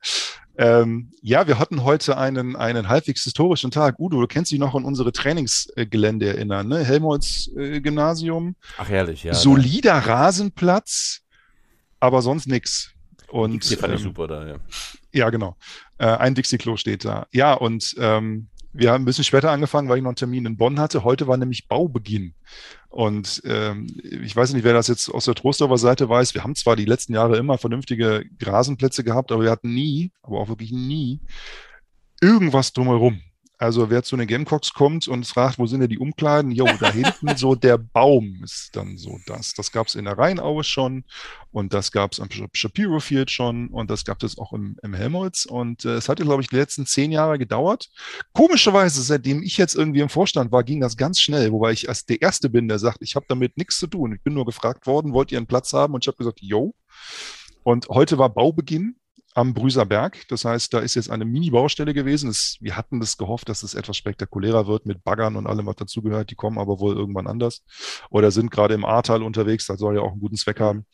[0.57, 3.95] Ähm, ja, wir hatten heute einen, einen halbwegs historischen Tag.
[3.99, 6.83] Udo, du kennst dich noch an unsere Trainingsgelände erinnern, ne?
[6.83, 8.55] Helmholtz äh, Gymnasium.
[8.77, 9.33] Ach, herrlich, ja.
[9.33, 11.21] Solider Rasenplatz,
[11.99, 12.91] aber sonst nix.
[13.31, 14.55] Und, die fand ich ähm, super da, ja.
[15.11, 15.55] Ja, genau.
[15.97, 17.27] Äh, ein Dixie-Klo steht da.
[17.31, 20.57] Ja, und ähm, wir haben ein bisschen später angefangen, weil ich noch einen Termin in
[20.57, 21.03] Bonn hatte.
[21.03, 22.33] Heute war nämlich Baubeginn.
[22.89, 26.33] Und ähm, ich weiß nicht, wer das jetzt aus der Trostorfer Seite weiß.
[26.33, 30.39] Wir haben zwar die letzten Jahre immer vernünftige Grasenplätze gehabt, aber wir hatten nie, aber
[30.39, 31.19] auch wirklich nie,
[32.21, 33.21] irgendwas drumherum.
[33.61, 36.49] Also wer zu den Gamecocks kommt und fragt, wo sind denn die Umkleiden?
[36.49, 39.53] Jo, da hinten so der Baum ist dann so das.
[39.53, 41.03] Das gab es in der Rheinaue schon
[41.51, 44.93] und das gab es am Shapiro Field schon und das gab es auch im, im
[44.93, 45.43] Helmholtz.
[45.43, 47.89] Und äh, es hat, glaube ich, die letzten zehn Jahre gedauert.
[48.31, 52.05] Komischerweise, seitdem ich jetzt irgendwie im Vorstand war, ging das ganz schnell, wobei ich als
[52.05, 54.13] der Erste bin, der sagt, ich habe damit nichts zu tun.
[54.13, 55.93] Ich bin nur gefragt worden, wollt ihr einen Platz haben?
[55.93, 56.73] Und ich habe gesagt, jo.
[57.63, 58.95] Und heute war Baubeginn
[59.35, 60.27] am Brüser Berg.
[60.29, 62.29] Das heißt, da ist jetzt eine Mini-Baustelle gewesen.
[62.29, 65.75] Es, wir hatten das gehofft, dass es etwas spektakulärer wird mit Baggern und allem, was
[65.75, 66.31] dazugehört.
[66.31, 67.63] Die kommen aber wohl irgendwann anders
[68.09, 69.67] oder sind gerade im Ahrtal unterwegs.
[69.67, 70.85] Das soll ja auch einen guten Zweck haben.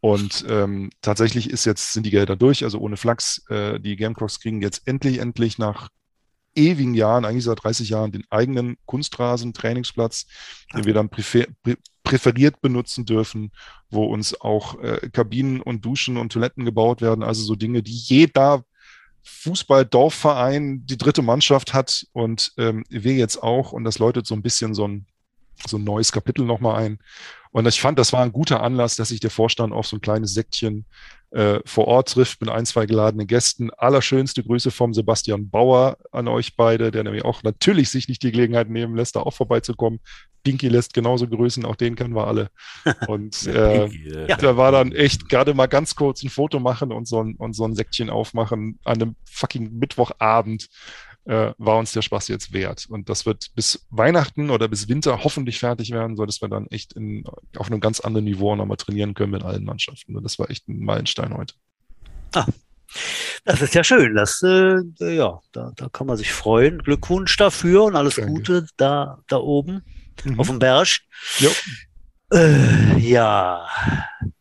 [0.00, 3.42] Und ähm, tatsächlich ist jetzt, sind die Gelder durch, also ohne Flachs.
[3.48, 5.88] Äh, die Gamecocks kriegen jetzt endlich, endlich nach
[6.54, 10.26] ewigen Jahren, eigentlich seit 30 Jahren, den eigenen Kunstrasen-Trainingsplatz,
[10.74, 11.08] den wir dann
[12.04, 13.50] präferiert benutzen dürfen,
[13.90, 17.24] wo uns auch äh, Kabinen und Duschen und Toiletten gebaut werden.
[17.24, 18.62] Also so Dinge, die jeder
[19.24, 23.72] Fußball-Dorfverein, die dritte Mannschaft hat und ähm, wir jetzt auch.
[23.72, 25.06] Und das läutet so ein bisschen so ein,
[25.66, 26.98] so ein neues Kapitel nochmal ein.
[27.50, 30.00] Und ich fand, das war ein guter Anlass, dass sich der Vorstand auf so ein
[30.00, 30.86] kleines Säckchen
[31.30, 33.70] äh, vor Ort trifft mit ein, zwei geladenen Gästen.
[33.70, 38.32] Allerschönste Grüße vom Sebastian Bauer an euch beide, der nämlich auch natürlich sich nicht die
[38.32, 40.00] Gelegenheit nehmen lässt, da auch vorbeizukommen.
[40.44, 42.50] Pinky lässt genauso grüßen, auch den kennen wir alle.
[43.08, 44.36] Und äh, ja.
[44.36, 47.54] da war dann echt gerade mal ganz kurz ein Foto machen und so ein, und
[47.54, 50.68] so ein Säckchen aufmachen an einem fucking Mittwochabend
[51.24, 52.86] äh, war uns der Spaß jetzt wert.
[52.88, 56.92] Und das wird bis Weihnachten oder bis Winter hoffentlich fertig werden, sodass wir dann echt
[56.92, 57.24] in,
[57.56, 60.16] auf einem ganz anderen Niveau nochmal trainieren können mit allen Mannschaften.
[60.16, 61.54] Und das war echt ein Meilenstein heute.
[62.34, 62.46] Ah,
[63.44, 64.14] das ist ja schön.
[64.14, 66.78] Das, äh, ja, da, da kann man sich freuen.
[66.78, 68.32] Glückwunsch dafür und alles Danke.
[68.32, 69.82] Gute da, da oben
[70.24, 70.40] mhm.
[70.40, 70.88] auf dem Berg.
[71.38, 71.50] Ja.
[72.32, 73.66] Äh, ja,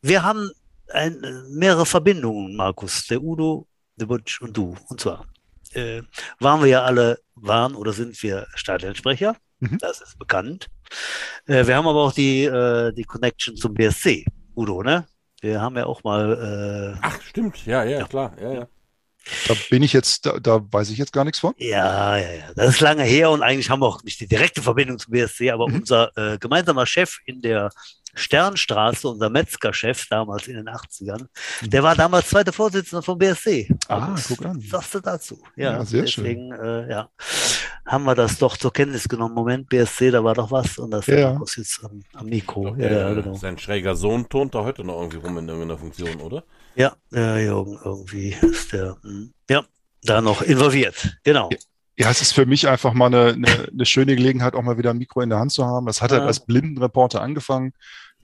[0.01, 0.49] wir haben
[0.91, 3.07] ein, mehrere Verbindungen, Markus.
[3.07, 4.75] Der Udo, der Butch und du.
[4.89, 5.25] Und zwar
[5.75, 6.03] äh,
[6.39, 9.35] waren wir ja alle, waren oder sind wir Stadionsprecher.
[9.59, 9.77] Mhm.
[9.79, 10.67] Das ist bekannt.
[11.45, 15.05] Äh, wir haben aber auch die, äh, die Connection zum BSC, Udo, ne?
[15.41, 16.95] Wir haben ja auch mal.
[16.95, 18.67] Äh, Ach, stimmt, ja, ja, ja, klar, ja, ja.
[19.47, 21.53] Da bin ich jetzt, da, da, weiß ich jetzt gar nichts von.
[21.57, 22.53] Ja, ja, ja.
[22.55, 25.51] Das ist lange her und eigentlich haben wir auch nicht die direkte Verbindung zum BSC,
[25.51, 25.75] aber mhm.
[25.75, 27.69] unser äh, gemeinsamer Chef in der
[28.13, 31.25] Sternstraße, unser Metzgerchef damals in den 80ern,
[31.61, 31.69] mhm.
[31.69, 33.69] der war damals zweiter Vorsitzender vom BSC.
[33.87, 34.61] Ah, also, guck an.
[34.61, 35.41] Sagst du dazu?
[35.55, 36.65] Ja, ja sehr deswegen, schön.
[36.65, 37.09] Äh, ja,
[37.85, 39.33] haben wir das doch zur Kenntnis genommen.
[39.33, 41.41] Moment, BSC, da war doch was und das ja.
[41.41, 42.73] ist jetzt am, am Mikro.
[42.73, 43.33] Glaub, ja, genau.
[43.35, 46.43] Sein schräger Sohn turnt da heute noch irgendwie rum in irgendeiner Funktion, oder?
[46.75, 49.63] Ja, ja, irgendwie ist der, hm, ja,
[50.03, 51.17] da noch involviert.
[51.23, 51.49] Genau.
[51.51, 51.57] Ja.
[51.95, 54.89] Ja, es ist für mich einfach mal eine, eine, eine, schöne Gelegenheit, auch mal wieder
[54.89, 55.85] ein Mikro in der Hand zu haben.
[55.85, 56.17] Das hat ja.
[56.17, 57.73] halt als Blindenreporter angefangen,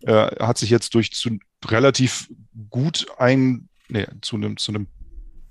[0.04, 2.30] äh, hat sich jetzt durch zu relativ
[2.70, 4.88] gut ein, nee, zu einem, zu einem,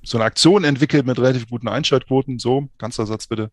[0.03, 2.39] so eine Aktion entwickelt mit relativ guten Einschaltquoten.
[2.39, 3.51] So, Kanzlersatz bitte.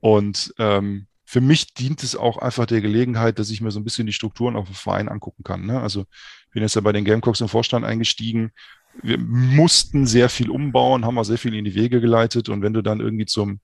[0.00, 3.84] Und ähm, für mich dient es auch einfach der Gelegenheit, dass ich mir so ein
[3.84, 5.66] bisschen die Strukturen auf dem Verein angucken kann.
[5.66, 5.80] Ne?
[5.80, 6.06] Also
[6.46, 8.52] ich bin jetzt ja bei den Gamecocks im Vorstand eingestiegen.
[9.02, 12.48] Wir mussten sehr viel umbauen, haben auch sehr viel in die Wege geleitet.
[12.48, 13.60] Und wenn du dann irgendwie zum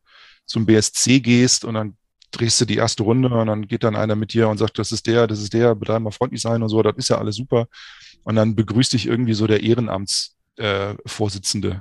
[0.50, 1.96] zum BSC gehst und dann
[2.30, 4.92] drehst du die erste Runde und dann geht dann einer mit dir und sagt, das
[4.92, 7.36] ist der, das ist der, bitte mal freundlich sein und so, das ist ja alles
[7.36, 7.66] super.
[8.22, 11.70] Und dann begrüßt dich irgendwie so der Ehrenamtsvorsitzende.
[11.70, 11.80] Äh,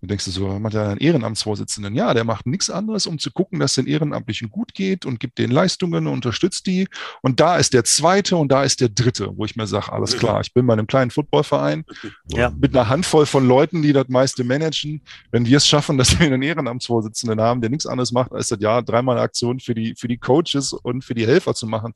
[0.00, 1.94] dann denkst du so, macht er einen Ehrenamtsvorsitzenden?
[1.96, 5.38] Ja, der macht nichts anderes, um zu gucken, dass den Ehrenamtlichen gut geht und gibt
[5.38, 6.86] den Leistungen und unterstützt die.
[7.20, 10.16] Und da ist der zweite und da ist der dritte, wo ich mir sage, alles
[10.16, 11.84] klar, ich bin bei einem kleinen Footballverein
[12.28, 12.50] ja.
[12.50, 15.02] mit einer Handvoll von Leuten, die das meiste managen.
[15.32, 18.58] Wenn wir es schaffen, dass wir einen Ehrenamtsvorsitzenden haben, der nichts anderes macht, als das
[18.60, 21.92] ja dreimal Aktion für die, für die Coaches und für die Helfer zu machen,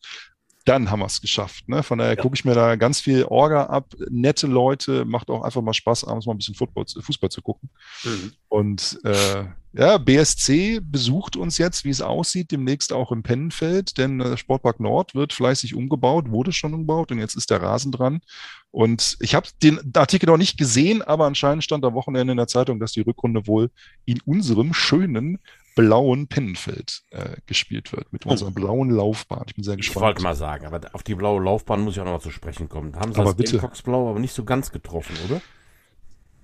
[0.65, 1.69] dann haben wir es geschafft.
[1.69, 1.83] Ne?
[1.83, 2.23] Von daher ja.
[2.23, 6.05] gucke ich mir da ganz viel Orga ab, nette Leute, macht auch einfach mal Spaß,
[6.05, 7.71] abends mal ein bisschen Football, Fußball zu gucken.
[8.05, 8.33] Mhm.
[8.49, 9.45] Und äh,
[9.75, 14.81] ja, BSC besucht uns jetzt, wie es aussieht, demnächst auch im Pennenfeld, denn der Sportpark
[14.81, 18.21] Nord wird fleißig umgebaut, wurde schon umgebaut und jetzt ist der Rasen dran.
[18.71, 22.49] Und ich habe den Artikel noch nicht gesehen, aber anscheinend stand am Wochenende in der
[22.49, 23.71] Zeitung, dass die Rückrunde wohl
[24.05, 25.39] in unserem schönen
[25.75, 28.53] blauen Pennenfeld äh, gespielt wird, mit unserer oh.
[28.53, 29.45] blauen Laufbahn.
[29.47, 29.97] Ich bin sehr gespannt.
[29.97, 32.31] Ich wollte mal sagen, aber auf die blaue Laufbahn muss ich auch noch mal zu
[32.31, 32.95] sprechen kommen.
[32.97, 33.71] Haben sie aber das bitte.
[33.85, 35.41] Blau aber nicht so ganz getroffen, oder?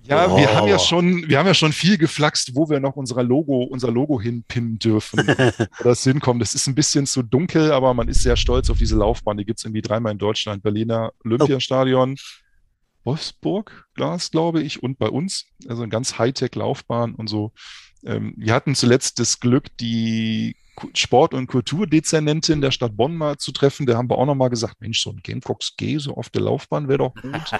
[0.03, 0.37] Ja, oh.
[0.37, 3.63] wir haben ja schon, wir haben ja schon viel geflaxt, wo wir noch unser Logo,
[3.63, 5.19] unser Logo hinpinnen dürfen
[5.79, 6.41] oder es hinkommt.
[6.41, 9.37] Das ist ein bisschen zu dunkel, aber man ist sehr stolz auf diese Laufbahn.
[9.37, 10.63] Die gibt es irgendwie dreimal in Deutschland.
[10.63, 12.15] Berliner Olympiastadion,
[13.03, 15.45] Wolfsburg, Glas, glaube ich, und bei uns.
[15.67, 17.51] Also eine ganz Hightech-Laufbahn und so.
[18.03, 20.55] Ähm, wir hatten zuletzt das Glück, die
[20.93, 23.85] Sport- und Kulturdezernentin der Stadt Bonn mal zu treffen.
[23.85, 26.41] Da haben wir auch noch mal gesagt, Mensch, so ein Gamecocks G so auf der
[26.41, 27.59] Laufbahn wäre doch gut.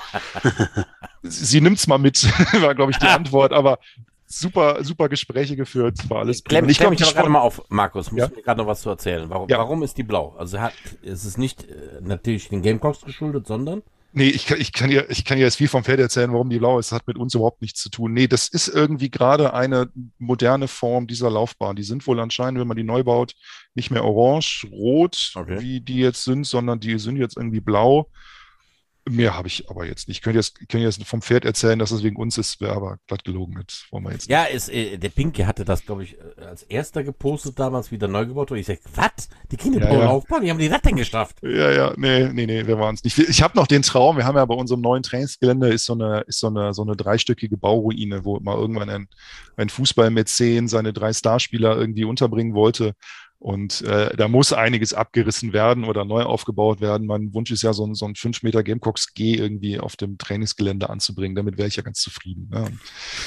[1.23, 2.23] sie, nimmt es mal mit,
[2.61, 3.51] war, glaube ich, die Antwort.
[3.51, 3.79] Aber
[4.25, 8.19] super, super Gespräche geführt, war alles Klemm, ich glaube, ich gerade mal auf, Markus, muss
[8.19, 8.29] ja?
[8.29, 9.29] mir gerade noch was zu erzählen.
[9.29, 9.57] Warum, ja.
[9.57, 10.35] warum ist die blau?
[10.37, 14.73] Also hat, ist es nicht äh, natürlich den Gamecocks geschuldet, sondern Nee, ich kann, ich
[14.73, 16.91] kann ja, ich kann ja jetzt viel vom Pferd erzählen, warum die blau ist.
[16.91, 18.13] Das hat mit uns überhaupt nichts zu tun.
[18.13, 21.75] Nee, das ist irgendwie gerade eine moderne Form dieser Laufbahn.
[21.75, 23.33] Die sind wohl anscheinend, wenn man die neu baut,
[23.75, 25.59] nicht mehr orange, rot, okay.
[25.59, 28.09] wie die jetzt sind, sondern die sind jetzt irgendwie blau.
[29.09, 30.17] Mehr habe ich aber jetzt nicht.
[30.17, 32.99] Ich könnte jetzt, könnte jetzt vom Pferd erzählen, dass es wegen uns ist, wäre aber
[33.07, 33.61] glatt gelogen.
[33.65, 36.63] Das wollen wir jetzt ja, ist, äh, der Pinke hatte das, glaube ich, äh, als
[36.63, 38.59] erster gepostet damals, wieder neu gebaut wurde.
[38.59, 39.29] Ich sage, was?
[39.51, 40.05] Die Kinder ja, ja.
[40.05, 40.43] Laufbahn?
[40.43, 41.37] Wie haben die das denn geschafft?
[41.41, 43.17] Ja, ja, nee, nee, nee, wir waren es nicht.
[43.17, 46.21] Ich habe noch den Traum, wir haben ja bei unserem neuen Trainingsgelände ist so eine,
[46.21, 49.07] ist so eine, so eine dreistöckige Bauruine, wo mal irgendwann ein,
[49.57, 52.93] ein Fußballmäzen seine drei Starspieler irgendwie unterbringen wollte.
[53.39, 57.07] Und äh, da muss einiges abgerissen werden oder neu aufgebaut werden.
[57.07, 60.17] Mein Wunsch ist ja, so ein, so ein 5 Meter Gamecocks G irgendwie auf dem
[60.17, 61.35] Trainingsgelände anzubringen.
[61.35, 62.49] Damit wäre ich ja ganz zufrieden.
[62.51, 62.67] Ne?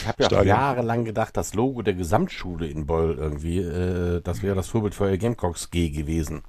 [0.01, 4.43] Ich habe ja auch jahrelang gedacht, das Logo der Gesamtschule in Beul irgendwie, äh, das
[4.43, 6.43] wäre das Vorbild für euer Gamecocks G gewesen.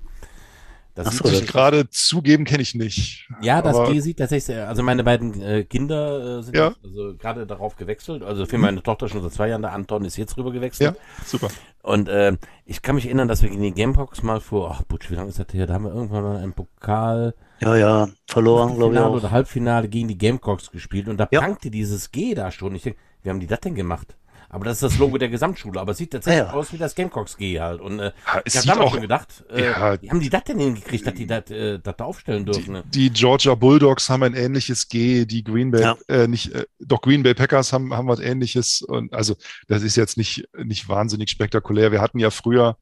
[0.96, 3.28] Das Ach so, ich gerade zugeben, kenne ich nicht.
[3.42, 6.76] Ja, das G sieht tatsächlich, also meine beiden äh, Kinder äh, sind ja.
[6.84, 8.22] also gerade darauf gewechselt.
[8.22, 10.96] Also für meine Tochter schon seit zwei Jahren, der Anton ist jetzt rüber gewechselt.
[10.96, 11.48] Ja, super.
[11.82, 15.10] Und äh, ich kann mich erinnern, dass wir gegen die Gamebox mal vor, ach Butch,
[15.10, 15.66] wie lange ist das her?
[15.66, 17.34] Da haben wir irgendwann mal einen Pokal.
[17.60, 19.02] Ja, ja, verloren, glaube ich.
[19.02, 19.16] Auch.
[19.16, 21.40] oder Halbfinale gegen die Gamecocks gespielt und da ja.
[21.40, 22.76] prankte dieses G da schon.
[22.76, 24.16] Ich denke, wie haben die das denn gemacht?
[24.54, 25.82] Aber das ist das Logo der Gesamtschule.
[25.82, 26.54] Aber es sieht tatsächlich ja.
[26.54, 27.82] aus wie das Gamecocks G halt.
[27.82, 30.44] Und äh, ja, ich habe damals auch, schon gedacht, äh, ja, wie haben die das
[30.44, 32.74] denn hingekriegt, dass die das äh, da aufstellen dürfen?
[32.74, 32.84] Ne?
[32.94, 35.98] Die, die, Georgia Bulldogs haben ein ähnliches G, die Green Bay, ja.
[36.08, 38.84] äh, nicht, äh, doch Green Bay Packers haben, haben was ähnliches.
[38.84, 39.36] Und also
[39.68, 41.92] das ist jetzt nicht, nicht wahnsinnig spektakulär.
[41.92, 42.78] Wir hatten ja früher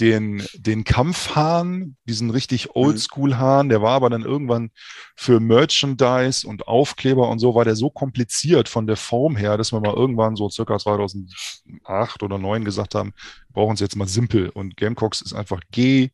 [0.00, 2.72] den, den Kampfhahn, diesen richtig mhm.
[2.74, 4.70] Oldschool-Hahn, der war aber dann irgendwann
[5.14, 9.72] für Merchandise und Aufkleber und so, war der so kompliziert von der Form her, dass
[9.72, 13.12] wir mal irgendwann so circa 2008 oder 2009 gesagt haben,
[13.48, 16.10] wir brauchen es jetzt mal simpel und Gamecocks ist einfach G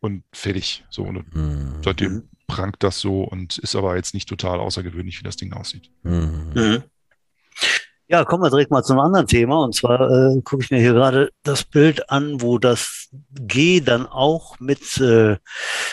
[0.00, 0.84] und fertig.
[0.90, 1.76] So, und mhm.
[1.84, 5.90] seitdem prangt das so und ist aber jetzt nicht total außergewöhnlich, wie das Ding aussieht.
[6.02, 6.52] Mhm.
[6.54, 6.82] mhm.
[8.12, 9.64] Ja, kommen wir direkt mal zum anderen Thema.
[9.64, 13.08] Und zwar äh, gucke ich mir hier gerade das Bild an, wo das
[13.40, 15.38] G dann auch mit äh,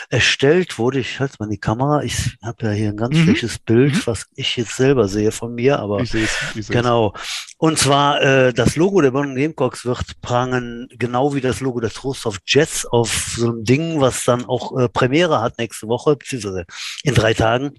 [0.09, 0.99] erstellt wurde.
[0.99, 2.03] Ich halte mal die Kamera.
[2.03, 3.23] Ich habe ja hier ein ganz mhm.
[3.23, 4.01] schlechtes Bild, mhm.
[4.03, 5.79] was ich jetzt selber sehe von mir.
[5.79, 6.67] Aber ich seh's, ich seh's.
[6.67, 7.13] genau.
[7.57, 11.89] Und zwar äh, das Logo der Bonn Gamecocks wird prangen, genau wie das Logo der
[11.89, 16.17] Trust of Jets auf so einem Ding, was dann auch äh, Premiere hat nächste Woche,
[16.17, 16.65] beziehungsweise
[17.03, 17.75] in drei Tagen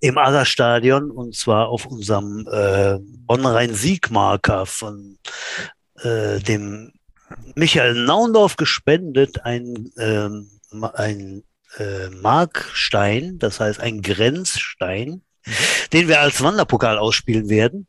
[0.00, 5.18] im Agerstadion und zwar auf unserem äh, Bonn-Rhein-Siegmarker von
[6.02, 6.92] äh, dem
[7.54, 10.50] Michael Naundorf gespendet, ein, ähm,
[10.94, 11.44] ein
[11.78, 15.22] äh, Markstein, das heißt ein Grenzstein.
[15.92, 17.86] Den wir als Wanderpokal ausspielen werden.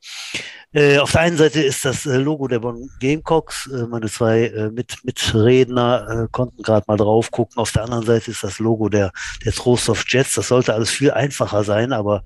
[0.74, 3.68] Äh, auf der einen Seite ist das äh, Logo der Bonn Gamecocks.
[3.68, 7.58] Äh, meine zwei äh, Mit Mitredner äh, konnten gerade mal drauf gucken.
[7.58, 9.12] Auf der anderen Seite ist das Logo der,
[9.44, 10.36] der Trostorf Jets.
[10.36, 12.24] Das sollte alles viel einfacher sein, aber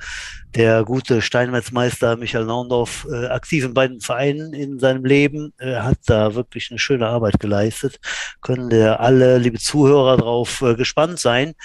[0.53, 6.35] der gute Steinmetzmeister Michael Naundorf, äh, aktiv in beiden Vereinen in seinem Leben, hat da
[6.35, 7.99] wirklich eine schöne Arbeit geleistet.
[8.41, 11.55] Können der alle, liebe Zuhörer, drauf gespannt sein.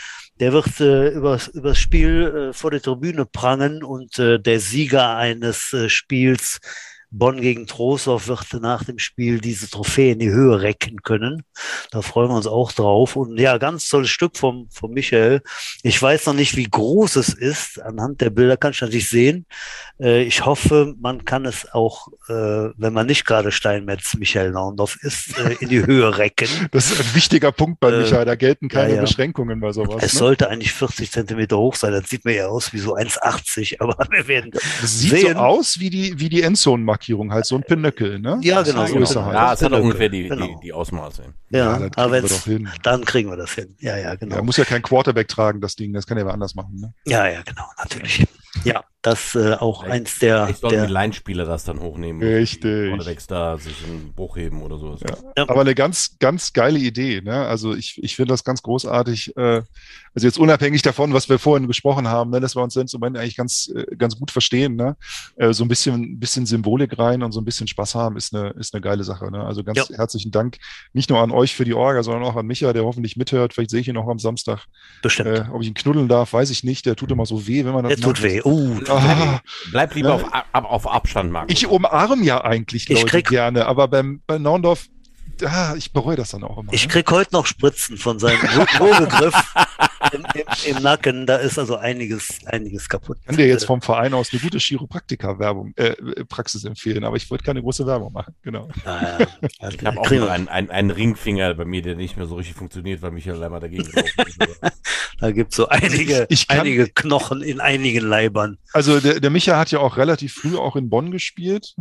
[0.41, 5.17] Der wird äh, übers, übers Spiel äh, vor der Tribüne prangen und äh, der Sieger
[5.17, 6.61] eines äh, Spiels
[7.13, 11.43] Bonn gegen Trostorf wird nach dem Spiel diese Trophäe in die Höhe recken können.
[11.91, 13.17] Da freuen wir uns auch drauf.
[13.17, 15.43] Und ja, ganz tolles Stück vom, vom Michael.
[15.83, 17.81] Ich weiß noch nicht, wie groß es ist.
[17.83, 19.47] Anhand der Bilder kann ich natürlich sehen.
[20.01, 24.97] Äh, ich hoffe, man kann es auch, äh, wenn man nicht gerade Steinmetz Michael Naundorf
[25.03, 26.49] ist, äh, in die Höhe recken.
[26.71, 28.25] Das ist ein wichtiger Punkt bei Michael.
[28.25, 29.01] Da gelten keine ja, ja.
[29.03, 30.03] Beschränkungen bei sowas.
[30.03, 30.19] Es ne?
[30.19, 31.93] sollte eigentlich 40 Zentimeter hoch sein.
[31.93, 33.81] Das sieht mir ja aus wie so 1,80.
[33.81, 34.53] Aber wir werden.
[34.53, 35.35] Das sieht sehen.
[35.35, 38.39] so aus wie die, wie die Endzone Markierung, halt so ein Pinöckel, ne?
[38.43, 38.87] Ja, genau.
[38.87, 39.35] So ist er halt.
[39.35, 40.47] Ja, es hat auch ungefähr die, genau.
[40.47, 41.25] die, die Ausmaße.
[41.49, 42.21] Ja, ja aber
[42.83, 43.75] dann kriegen wir das hin.
[43.79, 44.37] Ja, ja, genau.
[44.37, 46.93] Er muss ja kein Quarterback tragen, das Ding, das kann er aber anders machen, ne?
[47.07, 48.27] Ja, ja, genau, natürlich.
[48.65, 50.49] Ja, das äh, auch vielleicht, eins der.
[50.51, 52.23] Ich soll der Leinspieler das dann hochnehmen.
[52.23, 52.93] Richtig.
[52.93, 55.01] Oder da sich einen Bruch heben oder sowas.
[55.01, 55.17] Ja.
[55.39, 55.49] Ja.
[55.49, 57.23] Aber eine ganz, ganz geile Idee.
[57.23, 57.47] Ne?
[57.47, 59.37] Also ich, ich finde das ganz großartig.
[59.37, 59.63] Äh,
[60.15, 63.17] also jetzt unabhängig davon, was wir vorhin gesprochen haben, ne, dass wir uns im Moment
[63.17, 64.77] eigentlich ganz, äh, ganz gut verstehen.
[64.77, 64.97] Ne?
[65.37, 68.51] Äh, so ein bisschen, bisschen Symbolik rein und so ein bisschen Spaß haben, ist eine,
[68.51, 69.31] ist eine geile Sache.
[69.31, 69.43] Ne?
[69.43, 69.97] Also ganz ja.
[69.97, 70.59] herzlichen Dank.
[70.93, 73.55] Nicht nur an euch für die Orga, sondern auch an Micha, der hoffentlich mithört.
[73.55, 74.67] Vielleicht sehe ich ihn auch am Samstag.
[75.01, 75.29] Bestimmt.
[75.29, 76.87] Äh, ob ich ihn knuddeln darf, weiß ich nicht.
[76.87, 77.95] Der tut immer so weh, wenn man das.
[77.95, 78.43] Der tut weh.
[78.45, 81.53] Uh, ah, bleib lieber auf, ab, auf Abstand, Markus.
[81.53, 84.87] Ich umarm ja eigentlich Leute ich krieg, gerne, aber beim, bei Naundorf
[85.45, 86.73] ah, ich bereue das dann auch immer.
[86.73, 86.93] Ich ne?
[86.93, 89.35] krieg heute noch Spritzen von seinem Würgegriff
[90.13, 91.27] im, im, im, Nacken.
[91.27, 93.19] Da ist also einiges, einiges kaputt.
[93.21, 95.95] Ich kann dir jetzt vom Verein aus eine gute Chiropraktika-Werbung, äh,
[96.25, 98.35] Praxis empfehlen, aber ich wollte keine große Werbung machen.
[98.43, 98.69] Genau.
[98.85, 99.27] Ah, ja.
[99.61, 102.37] also, ich habe auch noch einen, einen, einen, Ringfinger bei mir, der nicht mehr so
[102.37, 104.15] richtig funktioniert, weil Michael Leimer dagegen ist.
[105.21, 108.59] da gibt es so einige, ich, ich kann, einige Knochen in einigen Leibern.
[108.73, 111.75] Also der, der Micha hat ja auch relativ früh auch in Bonn gespielt.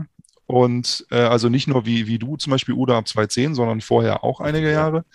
[0.50, 4.24] Und äh, also nicht nur wie, wie du zum Beispiel Uda ab 2.10, sondern vorher
[4.24, 5.06] auch einige Jahre.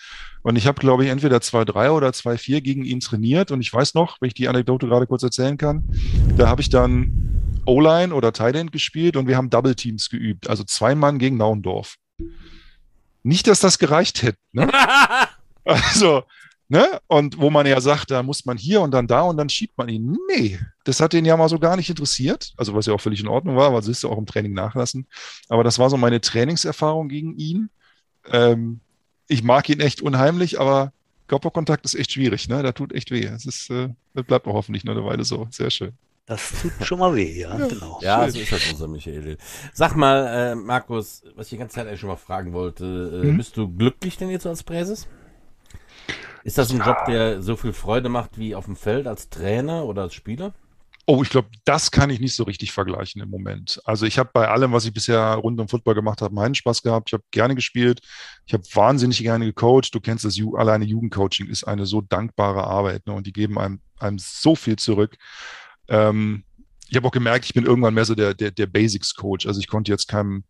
[0.44, 3.50] Und ich habe, glaube ich, entweder 2.3 oder 2.4 gegen ihn trainiert.
[3.50, 5.82] Und ich weiß noch, wenn ich die Anekdote gerade kurz erzählen kann,
[6.36, 10.48] da habe ich dann O-Line oder Tight End gespielt und wir haben Double Teams geübt.
[10.48, 11.96] Also zwei Mann gegen Naundorf.
[13.22, 14.38] Nicht, dass das gereicht hätte.
[14.52, 14.70] Ne?
[15.64, 16.22] also
[16.68, 16.98] Ne?
[17.08, 19.76] Und wo man ja sagt, da muss man hier und dann da und dann schiebt
[19.76, 20.16] man ihn.
[20.28, 22.54] Nee, das hat den ja mal so gar nicht interessiert.
[22.56, 24.54] Also was ja auch völlig in Ordnung war, weil sie ist ja auch im Training
[24.54, 25.06] nachlassen.
[25.48, 27.68] Aber das war so meine Trainingserfahrung gegen ihn.
[28.32, 28.80] Ähm,
[29.28, 30.92] ich mag ihn echt unheimlich, aber
[31.26, 32.48] Körperkontakt ist echt schwierig.
[32.48, 32.62] Ne?
[32.62, 33.24] Da tut echt weh.
[33.24, 35.48] Es ist, äh, das bleibt auch hoffentlich noch eine Weile so.
[35.50, 35.92] Sehr schön.
[36.26, 37.98] Das tut schon mal weh, ja, ja genau.
[38.02, 39.36] Ja, so ist das unser Michael.
[39.72, 43.26] Sag mal, äh, Markus, was ich die ganze Zeit eigentlich schon mal fragen wollte, äh,
[43.28, 43.36] hm?
[43.36, 45.06] bist du glücklich denn jetzt als Präses?
[46.42, 49.84] Ist das ein Job, der so viel Freude macht wie auf dem Feld als Trainer
[49.84, 50.52] oder als Spieler?
[51.06, 53.78] Oh, ich glaube, das kann ich nicht so richtig vergleichen im Moment.
[53.84, 56.82] Also ich habe bei allem, was ich bisher rund um Football gemacht habe, meinen Spaß
[56.82, 57.10] gehabt.
[57.10, 58.00] Ich habe gerne gespielt.
[58.46, 59.94] Ich habe wahnsinnig gerne gecoacht.
[59.94, 63.12] Du kennst das, alleine Jugendcoaching ist eine so dankbare Arbeit ne?
[63.12, 65.16] und die geben einem, einem so viel zurück.
[65.88, 66.44] Ähm,
[66.88, 69.46] ich habe auch gemerkt, ich bin irgendwann mehr so der, der, der Basics-Coach.
[69.46, 70.44] Also ich konnte jetzt keinem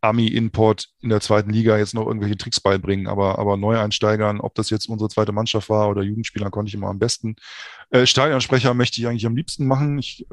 [0.00, 4.70] Ami-Import in der zweiten Liga jetzt noch irgendwelche Tricks beibringen, aber, aber Neueinsteigern, ob das
[4.70, 7.36] jetzt unsere zweite Mannschaft war oder Jugendspieler, konnte ich immer am besten.
[7.90, 9.98] Äh, Stadionsprecher möchte ich eigentlich am liebsten machen.
[9.98, 10.26] Ich,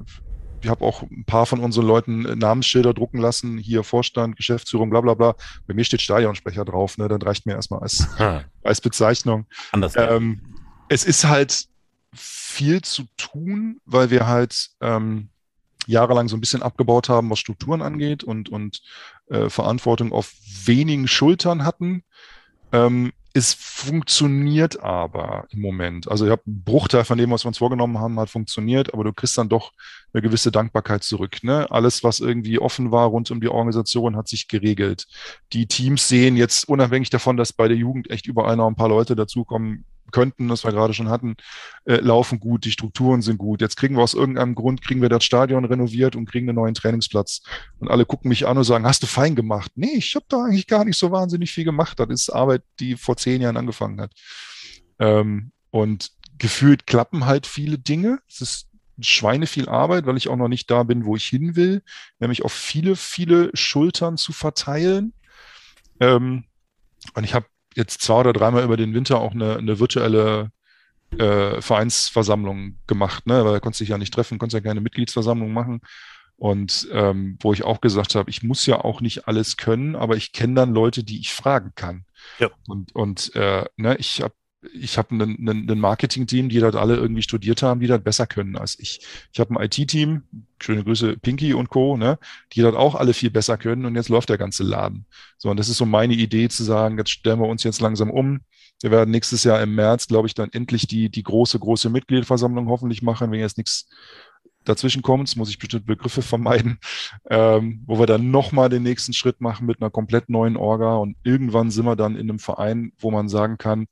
[0.61, 5.01] ich habe auch ein paar von unseren Leuten Namensschilder drucken lassen, hier Vorstand, Geschäftsführung, bla
[5.01, 5.35] bla bla.
[5.67, 7.07] Bei mir steht Stadionsprecher drauf, ne?
[7.07, 8.07] Dann reicht mir erstmal als,
[8.63, 9.45] als Bezeichnung.
[9.71, 9.93] Anders.
[9.97, 10.41] Ähm,
[10.89, 11.67] es ist halt
[12.13, 15.29] viel zu tun, weil wir halt ähm,
[15.87, 18.81] jahrelang so ein bisschen abgebaut haben, was Strukturen angeht und, und
[19.29, 20.33] äh, Verantwortung auf
[20.65, 22.03] wenigen Schultern hatten.
[22.71, 26.09] Ähm, es funktioniert aber im Moment.
[26.09, 29.03] Also ich habe einen Bruchteil von dem, was wir uns vorgenommen haben, hat funktioniert, aber
[29.03, 29.73] du kriegst dann doch
[30.11, 31.43] eine gewisse Dankbarkeit zurück.
[31.43, 31.69] Ne?
[31.69, 35.05] Alles, was irgendwie offen war rund um die Organisation, hat sich geregelt.
[35.53, 38.89] Die Teams sehen jetzt unabhängig davon, dass bei der Jugend echt überall noch ein paar
[38.89, 41.35] Leute dazukommen, könnten, das wir gerade schon hatten,
[41.85, 43.61] äh, laufen gut, die Strukturen sind gut.
[43.61, 46.73] Jetzt kriegen wir aus irgendeinem Grund, kriegen wir das Stadion renoviert und kriegen einen neuen
[46.73, 47.41] Trainingsplatz.
[47.79, 49.71] Und alle gucken mich an und sagen, hast du fein gemacht?
[49.75, 51.99] Nee, ich habe da eigentlich gar nicht so wahnsinnig viel gemacht.
[51.99, 54.11] Das ist Arbeit, die vor zehn Jahren angefangen hat.
[54.99, 58.19] Ähm, und gefühlt klappen halt viele Dinge.
[58.27, 58.67] Es ist
[58.99, 61.83] Schweine viel Arbeit, weil ich auch noch nicht da bin, wo ich hin will,
[62.19, 65.13] nämlich auf viele, viele Schultern zu verteilen.
[65.99, 66.45] Ähm,
[67.13, 67.45] und ich habe
[67.77, 70.51] jetzt zwei oder dreimal über den Winter auch eine, eine virtuelle
[71.17, 73.45] äh, Vereinsversammlung gemacht, ne?
[73.45, 75.81] weil er konnte sich ja nicht treffen, konnte ja keine Mitgliedsversammlung machen.
[76.35, 80.17] Und ähm, wo ich auch gesagt habe, ich muss ja auch nicht alles können, aber
[80.17, 82.05] ich kenne dann Leute, die ich fragen kann.
[82.37, 82.49] Ja.
[82.67, 84.35] Und, und äh, ne, ich habe
[84.73, 88.77] ich habe ein, Marketing-Team, die dort alle irgendwie studiert haben, die das besser können als
[88.79, 88.99] ich.
[89.31, 90.23] Ich habe ein IT-Team,
[90.61, 92.17] schöne Grüße, Pinky und Co., ne,
[92.53, 95.05] die dort auch alle viel besser können und jetzt läuft der ganze Laden.
[95.37, 98.09] So, und das ist so meine Idee zu sagen, jetzt stellen wir uns jetzt langsam
[98.09, 98.41] um.
[98.81, 102.67] Wir werden nächstes Jahr im März, glaube ich, dann endlich die, die große, große Mitgliederversammlung
[102.67, 103.87] hoffentlich machen, wenn jetzt nichts
[104.67, 106.79] dazwischen kommt, muss ich bestimmte Begriffe vermeiden,
[107.29, 111.15] ähm, wo wir dann nochmal den nächsten Schritt machen mit einer komplett neuen Orga und
[111.23, 113.87] irgendwann sind wir dann in einem Verein, wo man sagen kann,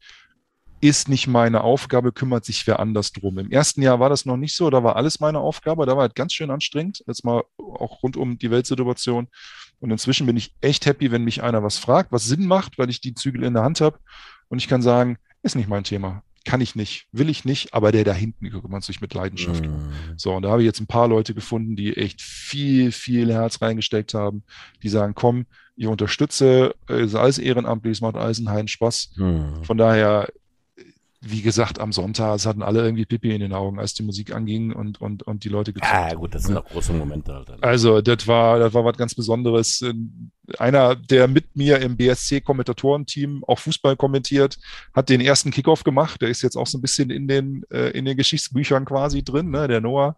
[0.82, 3.40] ist nicht meine Aufgabe, kümmert sich wer anders drum.
[3.40, 6.02] Im ersten Jahr war das noch nicht so, da war alles meine Aufgabe, da war
[6.02, 9.28] halt ganz schön anstrengend, jetzt mal auch rund um die Weltsituation.
[9.80, 12.90] Und inzwischen bin ich echt happy, wenn mich einer was fragt, was Sinn macht, weil
[12.90, 14.00] ich die Zügel in der Hand habe
[14.50, 16.24] und ich kann sagen, ist nicht mein Thema.
[16.46, 20.16] Kann ich nicht, will ich nicht, aber der da hinten kümmert sich mit Leidenschaft mm.
[20.16, 23.62] So, und da habe ich jetzt ein paar Leute gefunden, die echt viel, viel Herz
[23.64, 24.44] reingesteckt haben,
[24.84, 29.14] die sagen, komm, ich unterstütze, ist alles ehrenamtlich, es macht alles einen heilen Spaß.
[29.16, 29.64] Mm.
[29.64, 30.30] Von daher,
[31.28, 34.34] wie gesagt, am Sonntag, es hatten alle irgendwie Pipi in den Augen, als die Musik
[34.34, 37.50] anging und, und, und die Leute gezockt Ja, gut, das sind auch große Momente halt.
[37.50, 37.64] Dann.
[37.64, 39.84] Also, das war, das war was ganz Besonderes.
[40.60, 44.60] Einer, der mit mir im BSC-Kommentatorenteam auch Fußball kommentiert,
[44.94, 46.22] hat den ersten Kickoff gemacht.
[46.22, 49.50] Der ist jetzt auch so ein bisschen in den, äh, in den Geschichtsbüchern quasi drin,
[49.50, 50.18] ne, der Noah.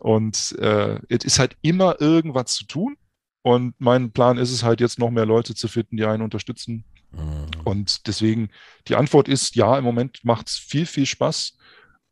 [0.00, 2.96] Und äh, es ist halt immer irgendwas zu tun.
[3.42, 6.84] Und mein Plan ist es halt jetzt noch mehr Leute zu finden, die einen unterstützen
[7.12, 7.46] Mhm.
[7.64, 8.50] Und deswegen,
[8.88, 11.56] die Antwort ist ja, im Moment macht es viel, viel Spaß.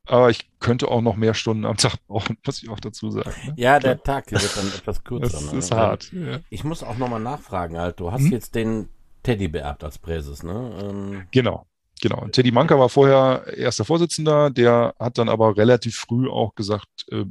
[0.06, 3.34] Aber ich könnte auch noch mehr Stunden am Tag brauchen, muss ich auch dazu sagen.
[3.46, 3.54] Ne?
[3.56, 5.38] Ja, der Tag wird dann etwas kürzer.
[5.38, 5.58] Das ne?
[5.58, 6.12] ist hart.
[6.12, 6.40] Ja.
[6.50, 8.00] Ich muss auch nochmal nachfragen, halt.
[8.00, 8.32] Du hast hm?
[8.32, 8.88] jetzt den
[9.22, 10.78] Teddy beerbt als Präses, ne?
[10.82, 11.66] Ähm, genau.
[12.00, 12.26] Genau.
[12.28, 17.24] Teddy Manka war vorher erster Vorsitzender, der hat dann aber relativ früh auch gesagt, äh,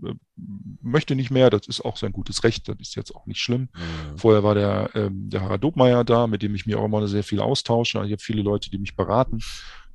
[0.81, 3.69] möchte nicht mehr, das ist auch sein gutes Recht, das ist jetzt auch nicht schlimm.
[3.73, 4.17] Mhm.
[4.17, 7.23] Vorher war der, ähm, der Harald Dobmeier da, mit dem ich mir auch immer sehr
[7.23, 7.99] viel austausche.
[8.05, 9.39] Ich habe viele Leute, die mich beraten.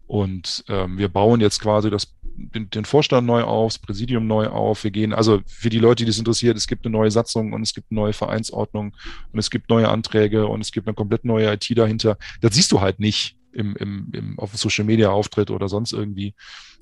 [0.06, 4.48] Und ähm, wir bauen jetzt quasi das, den, den Vorstand neu auf, das Präsidium neu
[4.48, 4.84] auf.
[4.84, 7.62] Wir gehen, also für die Leute, die es interessiert, es gibt eine neue Satzung und
[7.62, 8.94] es gibt eine neue Vereinsordnung
[9.32, 12.18] und es gibt neue Anträge und es gibt eine komplett neue IT dahinter.
[12.40, 16.34] Das siehst du halt nicht im, im, im, auf Social Media Auftritt oder sonst irgendwie.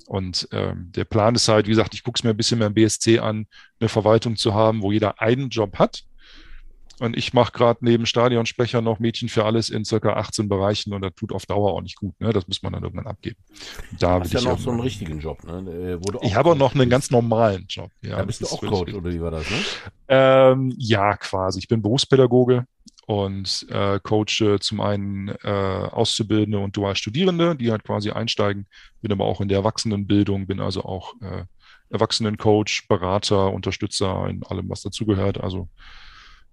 [0.07, 2.67] Und ähm, der Plan ist halt, wie gesagt, ich gucke es mir ein bisschen mehr
[2.67, 3.47] im BSC an,
[3.79, 6.03] eine Verwaltung zu haben, wo jeder einen Job hat.
[7.01, 11.01] Und ich mache gerade neben Stadionsprecher noch Mädchen für alles in circa 18 Bereichen und
[11.01, 12.13] das tut auf Dauer auch nicht gut.
[12.21, 12.31] Ne?
[12.31, 13.37] Das muss man dann irgendwann abgeben.
[13.97, 15.43] Da du hast ja noch so einen richtigen Job.
[15.43, 15.99] Ne?
[16.21, 17.89] ich habe auch noch einen ganz normalen Job.
[18.03, 19.49] Ja, da bist du auch Coach oder wie war das?
[19.49, 19.57] Ne?
[20.09, 21.57] Ähm, ja, quasi.
[21.57, 22.65] Ich bin Berufspädagoge
[23.11, 28.67] und äh, coache zum einen äh, Auszubildende und Dualstudierende, die halt quasi einsteigen,
[29.01, 31.43] bin aber auch in der Erwachsenenbildung, bin also auch äh,
[31.89, 35.41] Erwachsenencoach, Berater, Unterstützer in allem, was dazugehört.
[35.41, 35.67] Also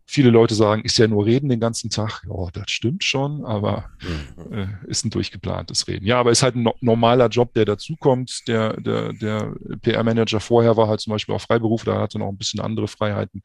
[0.05, 2.23] viele Leute sagen, ist ja nur Reden den ganzen Tag.
[2.29, 4.53] Ja, das stimmt schon, aber mhm.
[4.53, 6.07] äh, ist ein durchgeplantes Reden.
[6.07, 8.49] Ja, aber ist halt ein no normaler Job, der dazukommt.
[8.49, 12.59] Der, der, der PR-Manager vorher war halt zum Beispiel auch Freiberufler, hatte noch ein bisschen
[12.59, 13.43] andere Freiheiten.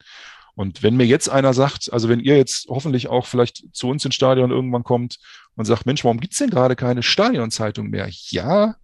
[0.54, 4.04] Und wenn mir jetzt einer sagt, also wenn ihr jetzt hoffentlich auch vielleicht zu uns
[4.04, 5.18] ins Stadion irgendwann kommt
[5.56, 8.08] und sagt, Mensch, warum gibt's denn gerade keine Stadionzeitung mehr?
[8.10, 8.76] Ja,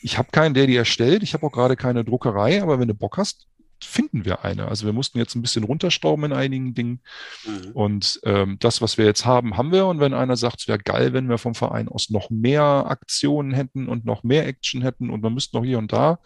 [0.00, 1.22] ich habe keinen, der die erstellt.
[1.22, 3.48] Ich habe auch gerade keine Druckerei, aber wenn du Bock hast,
[3.82, 4.68] finden wir eine.
[4.68, 7.00] Also wir mussten jetzt ein bisschen runterstauben in einigen Dingen.
[7.44, 7.70] Mhm.
[7.72, 9.86] Und ähm, das, was wir jetzt haben, haben wir.
[9.86, 13.52] Und wenn einer sagt, es wäre geil, wenn wir vom Verein aus noch mehr Aktionen
[13.52, 16.18] hätten und noch mehr Action hätten und wir müssten noch hier und da,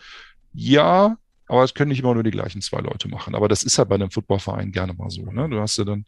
[0.55, 1.16] ja,
[1.53, 3.34] aber es können nicht immer nur die gleichen zwei Leute machen.
[3.34, 5.30] Aber das ist ja bei einem Footballverein gerne mal so.
[5.30, 5.50] Ne?
[5.50, 6.07] Du hast ja dann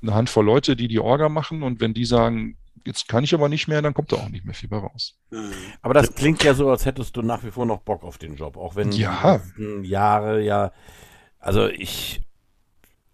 [0.00, 3.50] eine Handvoll Leute, die die Orga machen und wenn die sagen, jetzt kann ich aber
[3.50, 5.18] nicht mehr, dann kommt da auch nicht mehr viel bei raus.
[5.30, 5.52] Mhm.
[5.82, 8.36] Aber das klingt ja so, als hättest du nach wie vor noch Bock auf den
[8.36, 9.42] Job, auch wenn ja.
[9.58, 10.72] die Jahre ja,
[11.38, 12.22] also ich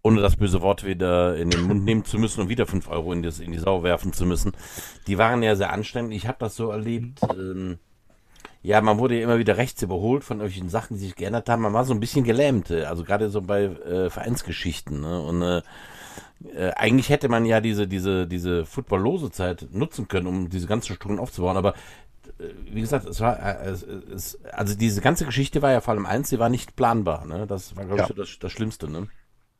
[0.03, 3.13] ohne das böse Wort wieder in den Mund nehmen zu müssen und wieder 5 Euro
[3.13, 4.53] in, das, in die Sau werfen zu müssen,
[5.09, 6.15] die waren ja sehr anstrengend.
[6.15, 7.19] Ich habe das so erlebt.
[7.29, 7.81] Ähm,
[8.67, 11.63] ja, man wurde ja immer wieder rechts überholt von irgendwelchen Sachen, die sich geändert haben.
[11.63, 15.03] Man war so ein bisschen gelähmt, äh, also gerade so bei äh, Vereinsgeschichten.
[15.03, 15.21] Ne?
[15.21, 15.63] Und äh,
[16.53, 20.87] äh, eigentlich hätte man ja diese, diese, diese footballlose Zeit nutzen können, um diese ganzen
[20.87, 21.75] Strukturen aufzubauen, aber
[22.41, 25.95] äh, wie gesagt, es war, äh, es, es, also diese ganze Geschichte war ja vor
[25.95, 27.47] allem eins, sie war nicht planbar, ne?
[27.47, 28.09] Das war, glaube ja.
[28.11, 29.07] ich, das, das Schlimmste, ne?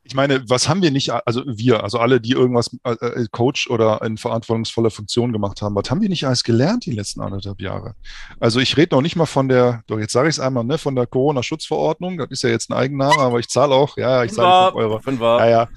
[0.07, 4.01] Ich meine, was haben wir nicht, also wir, also alle, die irgendwas äh, Coach oder
[4.03, 7.95] in verantwortungsvoller Funktion gemacht haben, was haben wir nicht alles gelernt die letzten anderthalb Jahre?
[8.39, 10.77] Also ich rede noch nicht mal von der, doch jetzt sage ich es einmal, ne,
[10.77, 14.31] von der Corona-Schutzverordnung, das ist ja jetzt ein Eigenname, aber ich zahle auch, ja, ich
[14.31, 14.99] zahle 5 Euro.
[14.99, 15.39] Fünfer.
[15.39, 15.67] Ja, ja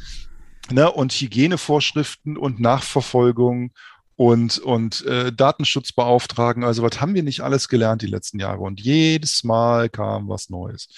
[0.70, 3.72] ne, und Hygienevorschriften und Nachverfolgung
[4.21, 6.62] und, und äh, Datenschutzbeauftragen.
[6.62, 8.61] Also was haben wir nicht alles gelernt die letzten Jahre?
[8.61, 10.89] Und jedes Mal kam was Neues.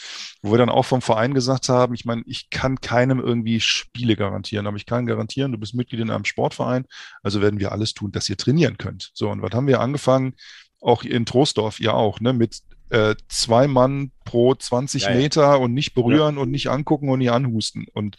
[0.42, 4.16] Wo wir dann auch vom Verein gesagt haben, ich meine, ich kann keinem irgendwie Spiele
[4.16, 6.84] garantieren, aber ich kann garantieren, du bist Mitglied in einem Sportverein,
[7.22, 9.12] also werden wir alles tun, dass ihr trainieren könnt.
[9.14, 10.34] So, und was haben wir angefangen?
[10.80, 15.16] Auch in Troisdorf, ihr auch, ne, mit äh, zwei Mann pro 20 ja, ja.
[15.16, 16.42] Meter und nicht berühren ja.
[16.42, 17.86] und nicht angucken und nicht anhusten.
[17.92, 18.16] Und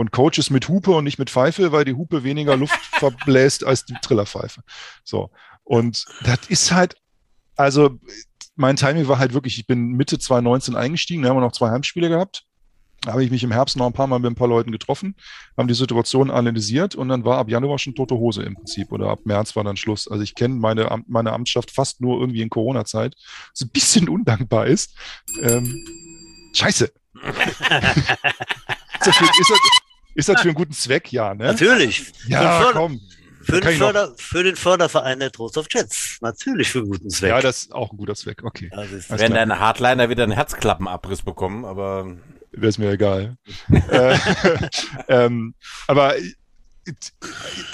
[0.00, 3.84] und Coaches mit Hupe und nicht mit Pfeife, weil die Hupe weniger Luft verbläst als
[3.84, 4.62] die Trillerpfeife.
[5.04, 5.30] So.
[5.62, 6.96] Und das ist halt,
[7.54, 7.98] also
[8.56, 11.68] mein Timing war halt wirklich, ich bin Mitte 2019 eingestiegen, da haben wir noch zwei
[11.70, 12.46] Heimspiele gehabt.
[13.02, 15.16] Da habe ich mich im Herbst noch ein paar Mal mit ein paar Leuten getroffen,
[15.56, 19.08] haben die Situation analysiert und dann war ab Januar schon tote Hose im Prinzip oder
[19.08, 20.08] ab März war dann Schluss.
[20.08, 23.16] Also ich kenne meine, meine Amtsschaft fast nur irgendwie in Corona-Zeit,
[23.52, 24.96] was ein bisschen undankbar ist.
[25.42, 25.84] Ähm,
[26.54, 26.90] scheiße.
[29.06, 29.79] ist, das ist, das,
[30.14, 31.12] ist das für einen guten Zweck?
[31.12, 31.44] Ja, ne?
[31.44, 32.12] Natürlich.
[32.26, 33.00] Ja, für komm.
[33.42, 36.18] Für den, Förder, für den, Förderverein der Trost of Jets.
[36.20, 37.30] Natürlich für einen guten Zweck.
[37.30, 38.44] Ja, das ist auch ein guter Zweck.
[38.44, 38.70] Okay.
[38.72, 42.16] Also Wenn deine Hardliner wieder einen Herzklappenabriss bekommen, aber.
[42.52, 43.36] Wäre es mir egal.
[43.90, 44.18] äh,
[45.08, 45.54] ähm,
[45.86, 46.14] aber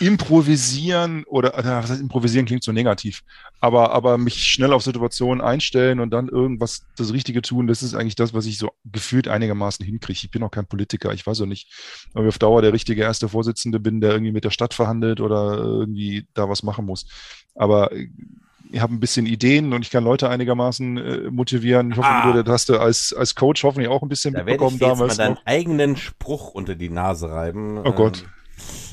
[0.00, 3.22] improvisieren oder was heißt improvisieren klingt so negativ,
[3.60, 7.94] aber, aber mich schnell auf Situationen einstellen und dann irgendwas das Richtige tun, das ist
[7.94, 10.20] eigentlich das, was ich so gefühlt einigermaßen hinkriege.
[10.24, 11.68] Ich bin auch kein Politiker, ich weiß auch nicht,
[12.14, 15.20] ob ich auf Dauer der richtige erste Vorsitzende bin, der irgendwie mit der Stadt verhandelt
[15.20, 17.06] oder irgendwie da was machen muss.
[17.54, 17.90] Aber
[18.72, 21.92] ich habe ein bisschen Ideen und ich kann Leute einigermaßen äh, motivieren.
[21.92, 22.32] Ich hoffe, ah.
[22.32, 25.16] du, das hast du als, als Coach hoffentlich auch ein bisschen da mitbekommen ich damals.
[25.16, 27.78] Mal deinen eigenen Spruch unter die Nase reiben.
[27.78, 28.22] Oh Gott.
[28.22, 28.28] Ähm,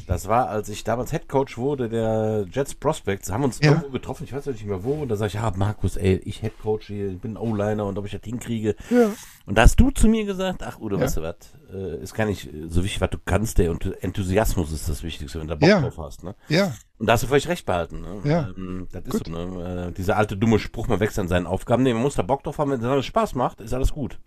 [0.07, 3.71] das war, als ich damals Head Coach wurde der Jets Prospects, haben uns ja.
[3.71, 6.41] irgendwo getroffen, ich weiß nicht mehr wo, und da sage ich, ja, Markus, ey, ich
[6.41, 8.75] Head Coach hier, ich bin O-Liner und ob ich das hinkriege.
[8.89, 9.11] Ja.
[9.45, 11.03] Und da hast du zu mir gesagt, ach Udo, ja.
[11.03, 11.35] weißt du was,
[11.73, 15.47] äh, ist gar nicht so wichtig, was du kannst, der Enthusiasmus ist das Wichtigste, wenn
[15.47, 15.81] du Bock ja.
[15.81, 16.23] drauf hast.
[16.23, 16.35] Ne?
[16.49, 16.73] Ja.
[16.99, 18.01] Und da hast du völlig recht behalten.
[18.01, 18.21] Ne?
[18.23, 18.49] Ja.
[18.57, 19.87] Ähm, das ist so, ne?
[19.89, 21.83] Äh, dieser alte dumme Spruch, man wächst an seinen Aufgaben.
[21.83, 24.19] Nee, man muss da Bock drauf haben, wenn es Spaß macht, ist alles gut.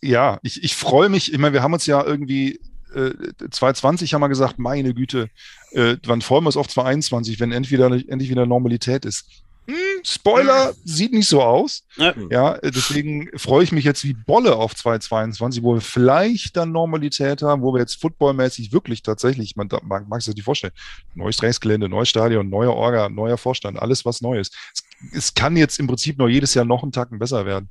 [0.00, 2.60] Ja, ich, ich freue mich, ich meine, wir haben uns ja irgendwie
[2.94, 3.12] äh,
[3.50, 5.30] 2020 haben wir gesagt, meine Güte,
[5.72, 9.26] äh, wann freuen wir uns auf 2021, wenn endlich wieder, endlich wieder Normalität ist.
[9.66, 11.84] Hm, Spoiler, sieht nicht so aus.
[11.96, 12.14] Ja.
[12.30, 12.58] ja.
[12.58, 17.62] deswegen freue ich mich jetzt wie Bolle auf 2022, wo wir vielleicht dann Normalität haben,
[17.62, 20.72] wo wir jetzt footballmäßig wirklich tatsächlich, man mag, mag sich das nicht vorstellen,
[21.14, 24.50] neues Trainingsgelände, neues Stadion, neuer Orga, neuer Vorstand, alles was Neues.
[24.74, 24.82] Es,
[25.12, 27.68] es, kann jetzt im Prinzip nur jedes Jahr noch einen Tacken besser werden.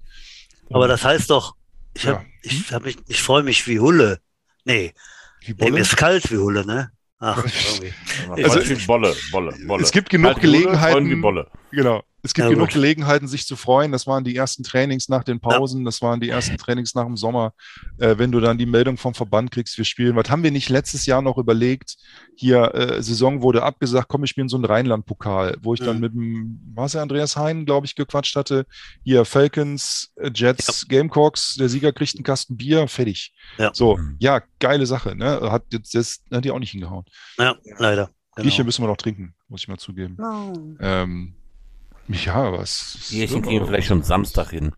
[0.70, 1.56] Aber das heißt doch,
[1.96, 2.26] ich, hab, ja.
[2.44, 4.20] ich, hab mich, ich freue mich wie Hulle.
[4.66, 4.94] Nee.
[5.42, 5.72] Wie Bolle?
[5.72, 6.92] Nee, ist kalt wie Hulle, ne?
[7.20, 7.94] Ach, irgendwie.
[8.44, 9.84] Also, Bolle, Bolle, Bolle.
[9.84, 11.22] Es gibt genug Gelegenheiten.
[11.72, 12.04] Genau.
[12.22, 12.74] Es gibt ja, genug gut.
[12.74, 13.94] Gelegenheiten, sich zu freuen.
[13.94, 15.86] Das waren die ersten Trainings nach den Pausen, ja.
[15.86, 17.54] das waren die ersten Trainings nach dem Sommer.
[17.98, 20.16] Äh, wenn du dann die Meldung vom Verband kriegst, wir spielen.
[20.18, 21.96] Was haben wir nicht letztes Jahr noch überlegt?
[22.36, 25.86] Hier, äh, Saison wurde abgesagt, komm, wir spielen so einen Rheinland-Pokal, wo ich mhm.
[25.86, 28.66] dann mit dem, was er Andreas Hein, glaube ich, gequatscht hatte.
[29.04, 30.98] Hier, Falcons, äh, Jets, ja.
[30.98, 33.34] Gamecocks, der Sieger kriegt einen Kasten Bier, fertig.
[33.58, 33.72] Ja.
[33.74, 34.18] So, mhm.
[34.20, 35.40] ja, geile Sache, ne?
[35.52, 37.06] Hat jetzt, das hat die auch nicht hingehauen.
[37.38, 38.10] Ja, leider.
[38.36, 38.44] Genau.
[38.44, 40.18] Bierchen müssen wir noch trinken, muss ich mal zugeben.
[40.22, 40.54] Oh.
[40.80, 41.36] Ähm,
[42.10, 43.08] ja, was.
[43.10, 44.74] Bierchen kriegen wir vielleicht schon Samstag hin.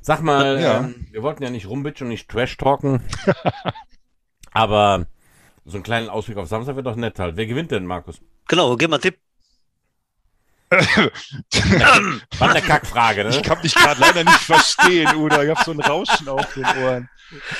[0.00, 0.80] Sag mal, ja.
[0.80, 3.02] ähm, wir wollten ja nicht rumbitchen und nicht trash talken.
[4.52, 5.06] aber
[5.64, 7.36] so einen kleinen Ausblick auf Samstag wird doch nett halt.
[7.36, 8.20] Wer gewinnt denn, Markus?
[8.48, 9.18] Genau, gib mal einen Tipp.
[12.38, 13.30] War eine Kackfrage, ne?
[13.30, 15.44] Ich kann dich gerade leider nicht verstehen, oder?
[15.44, 17.10] Ich habe so ein Rauschen auf den Ohren.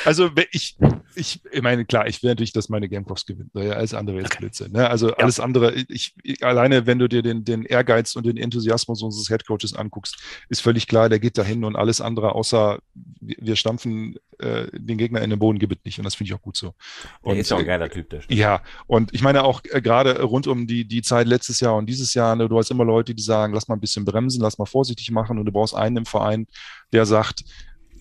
[0.04, 0.76] Also ich,
[1.14, 3.50] ich, ich meine, klar, ich will natürlich, dass meine Gamecocks gewinnen.
[3.54, 4.70] Ja, alles andere jetzt Blitze.
[4.70, 4.88] Ne?
[4.88, 5.14] Also ja.
[5.16, 9.30] alles andere, ich, ich, alleine, wenn du dir den, den Ehrgeiz und den Enthusiasmus unseres
[9.30, 10.16] Headcoaches anguckst,
[10.48, 12.78] ist völlig klar, der geht dahin und alles andere außer
[13.20, 15.98] wir stampfen äh, den Gegner in den Boden gibt nicht.
[15.98, 16.74] Und das finde ich auch gut so.
[17.22, 18.38] Und, ist auch ein geiler Typ, der stimmt.
[18.38, 21.86] Ja, und ich meine auch äh, gerade rund um die, die Zeit letztes Jahr und
[21.86, 24.58] dieses Jahr, ne, du hast immer Leute, die sagen, lass mal ein bisschen bremsen, lass
[24.58, 26.46] mal vorsichtig machen und du brauchst einen im Verein,
[26.92, 27.44] der sagt,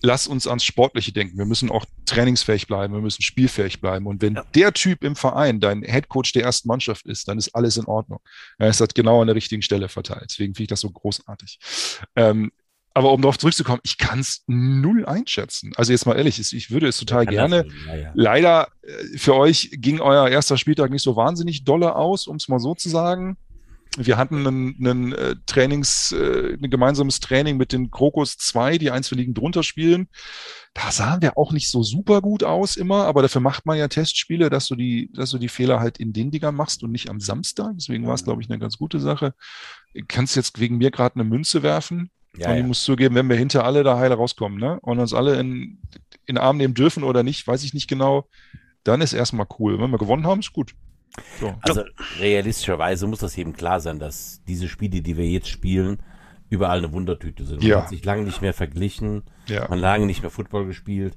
[0.02, 1.38] lass uns ans Sportliche denken.
[1.38, 4.06] Wir müssen auch trainingsfähig bleiben, wir müssen spielfähig bleiben.
[4.06, 4.44] Und wenn ja.
[4.54, 8.20] der Typ im Verein dein Headcoach der ersten Mannschaft ist, dann ist alles in Ordnung.
[8.58, 10.26] Er ist halt genau an der richtigen Stelle verteilt.
[10.30, 11.58] Deswegen finde ich das so großartig.
[12.16, 12.52] Ähm,
[12.94, 15.72] aber um darauf zurückzukommen, ich kann es null einschätzen.
[15.76, 17.66] Also jetzt mal ehrlich, ich würde es total gerne.
[17.86, 18.10] Ja, ja.
[18.14, 22.48] Leider äh, für euch ging euer erster Spieltag nicht so wahnsinnig dolle aus, um es
[22.48, 23.38] mal so zu sagen.
[23.98, 29.10] Wir hatten ein, äh, Trainings, äh, ein gemeinsames Training mit den Krokus 2, die eins
[29.10, 30.08] liegen drunter spielen.
[30.72, 33.88] Da sahen wir auch nicht so super gut aus immer, aber dafür macht man ja
[33.88, 37.10] Testspiele, dass du die, dass du die Fehler halt in den Digger machst und nicht
[37.10, 37.72] am Samstag.
[37.74, 39.34] Deswegen war es, glaube ich, eine ganz gute Sache.
[40.08, 42.10] Kannst jetzt wegen mir gerade eine Münze werfen.
[42.34, 42.66] Ja, und ich ja.
[42.66, 44.80] muss zugeben, wenn wir hinter alle da heil rauskommen, ne?
[44.80, 45.82] Und uns alle in,
[46.24, 48.26] in Arm nehmen dürfen oder nicht, weiß ich nicht genau,
[48.84, 49.78] dann ist erstmal cool.
[49.78, 50.74] Wenn wir gewonnen haben, ist gut.
[51.40, 51.54] So.
[51.60, 51.82] Also
[52.18, 55.98] realistischerweise muss das jedem klar sein, dass diese Spiele, die wir jetzt spielen,
[56.48, 57.60] überall eine Wundertüte sind.
[57.60, 57.82] Man ja.
[57.82, 59.68] hat sich lange nicht mehr verglichen, ja.
[59.68, 61.16] man lange nicht mehr Football gespielt.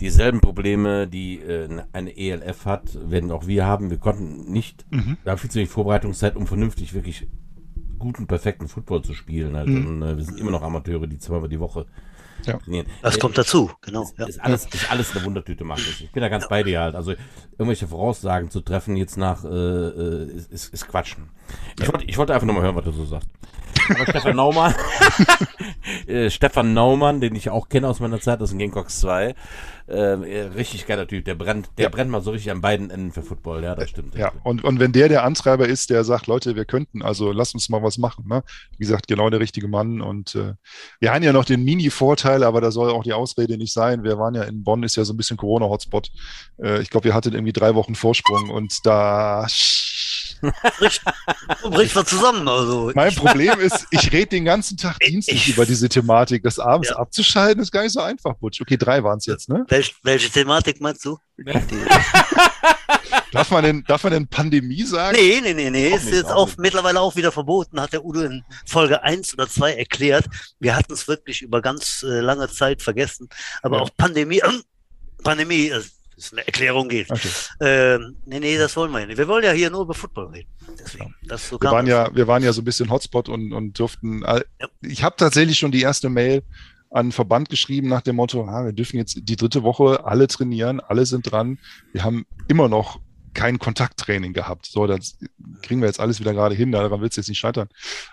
[0.00, 3.90] Dieselben Probleme, die äh, eine ELF hat, werden auch wir haben.
[3.90, 5.16] Wir konnten nicht, mhm.
[5.22, 7.28] wir haben viel zu wenig Vorbereitungszeit, um vernünftig wirklich
[7.98, 9.56] guten, perfekten Football zu spielen.
[9.56, 9.68] Halt.
[9.68, 9.86] Mhm.
[9.86, 11.86] Und, äh, wir sind immer noch Amateure, die zweimal die Woche
[12.46, 12.58] ja.
[13.02, 14.02] Das kommt dazu, genau.
[14.02, 14.26] Ist, ja.
[14.26, 16.48] ist, alles, ist alles eine Wundertüte, macht Ich bin da ganz ja.
[16.48, 16.94] bei dir halt.
[16.94, 17.14] Also
[17.52, 21.30] irgendwelche Voraussagen zu treffen jetzt nach äh, äh ist, ist, ist Quatschen.
[21.80, 23.28] Ich, wollte, ich wollte einfach nur mal hören, was du so sagst.
[23.88, 24.74] Aber Stefan Naumann,
[26.06, 29.34] äh, Stefan Naumann, den ich auch kenne aus meiner Zeit aus den Gamecocks 2,
[29.86, 31.88] äh, richtig geiler Typ, der brennt, der ja.
[31.90, 34.14] brennt mal so richtig an beiden Enden für Football, ja, das stimmt.
[34.14, 37.52] Ja, und, und wenn der der Antreiber ist, der sagt, Leute, wir könnten, also lass
[37.52, 38.42] uns mal was machen, ne?
[38.72, 40.54] Wie gesagt, genau der richtige Mann und äh,
[41.00, 44.04] wir haben ja noch den Mini-Vorteil, aber da soll auch die Ausrede nicht sein.
[44.04, 46.10] Wir waren ja in Bonn, ist ja so ein bisschen Corona-Hotspot.
[46.62, 49.46] Äh, ich glaube, wir hatten irgendwie drei Wochen Vorsprung und da
[50.78, 51.02] bricht,
[51.62, 52.48] bricht man zusammen.
[52.48, 52.92] Also.
[52.94, 56.42] Mein Problem ist, ich rede den ganzen Tag dienstlich über diese Thematik.
[56.42, 56.96] Das abends ja.
[56.96, 58.60] abzuschalten ist gar nicht so einfach, Butch.
[58.60, 59.64] Okay, drei waren es jetzt, ne?
[59.68, 61.18] Welch, welche Thematik meinst du?
[63.32, 65.16] darf, man denn, darf man denn Pandemie sagen?
[65.18, 65.88] Nee, nee, nee, nee.
[65.88, 69.74] Ist jetzt auch mittlerweile auch wieder verboten, hat der Udo in Folge 1 oder 2
[69.74, 70.26] erklärt.
[70.60, 73.28] Wir hatten es wirklich über ganz äh, lange Zeit vergessen.
[73.62, 73.82] Aber ja.
[73.82, 74.48] auch Pandemie, äh,
[75.24, 75.82] Pandemie, äh,
[76.24, 77.10] es eine Erklärung geht.
[77.10, 77.28] Okay.
[77.60, 79.18] Ähm, nee, nee, das wollen wir nicht.
[79.18, 80.48] Wir wollen ja hier nur über Football reden.
[80.78, 83.78] Deswegen, das so wir, waren ja, wir waren ja so ein bisschen Hotspot und, und
[83.78, 84.22] durften.
[84.22, 84.42] Ja.
[84.82, 86.42] Ich habe tatsächlich schon die erste Mail
[86.90, 90.80] an Verband geschrieben nach dem Motto, ah, wir dürfen jetzt die dritte Woche alle trainieren,
[90.80, 91.58] alle sind dran.
[91.92, 93.00] Wir haben immer noch
[93.34, 94.66] kein Kontakttraining gehabt.
[94.66, 95.18] So, das
[95.62, 97.68] kriegen wir jetzt alles wieder gerade hin, daran wird es jetzt nicht scheitern.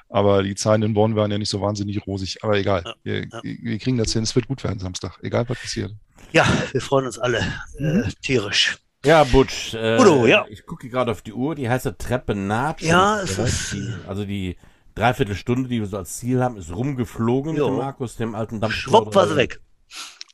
[0.09, 2.43] Aber die Zahlen in Bonn waren ja nicht so wahnsinnig rosig.
[2.43, 3.41] Aber egal, ja, wir, ja.
[3.43, 5.93] wir, kriegen das hin, es wird gut werden Samstag, egal was passiert.
[6.33, 7.39] Ja, wir freuen uns alle
[7.77, 8.77] äh, tierisch.
[9.05, 9.73] Ja, Butch.
[9.73, 10.45] Äh, Udo, ja.
[10.49, 12.81] Ich gucke gerade auf die Uhr, die heißt Treppe naht.
[12.81, 13.73] Ja, es ist.
[13.73, 14.57] Die, also die
[14.95, 17.65] Dreiviertelstunde, die wir so als Ziel haben, ist rumgeflogen jo.
[17.65, 19.03] mit dem Markus, dem alten Dampfplauderer.
[19.03, 19.59] Schwupp war sie weg.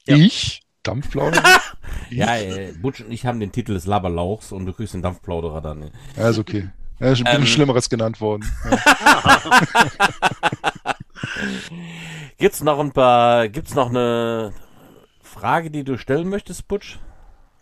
[0.05, 0.17] Ja.
[0.17, 0.66] Ich?
[0.87, 1.43] Dampfplauderer?
[2.09, 5.61] ja, äh, Butch und ich haben den Titel des Laberlauchs und du kriegst den Dampfplauderer
[5.61, 5.91] dann.
[6.15, 6.69] Ja, ist okay.
[6.99, 8.49] Ja, ich bin ähm, Schlimmeres genannt worden.
[8.69, 9.41] Ja.
[12.37, 14.53] gibt's noch ein paar, gibt's noch eine
[15.21, 16.97] Frage, die du stellen möchtest, Butch?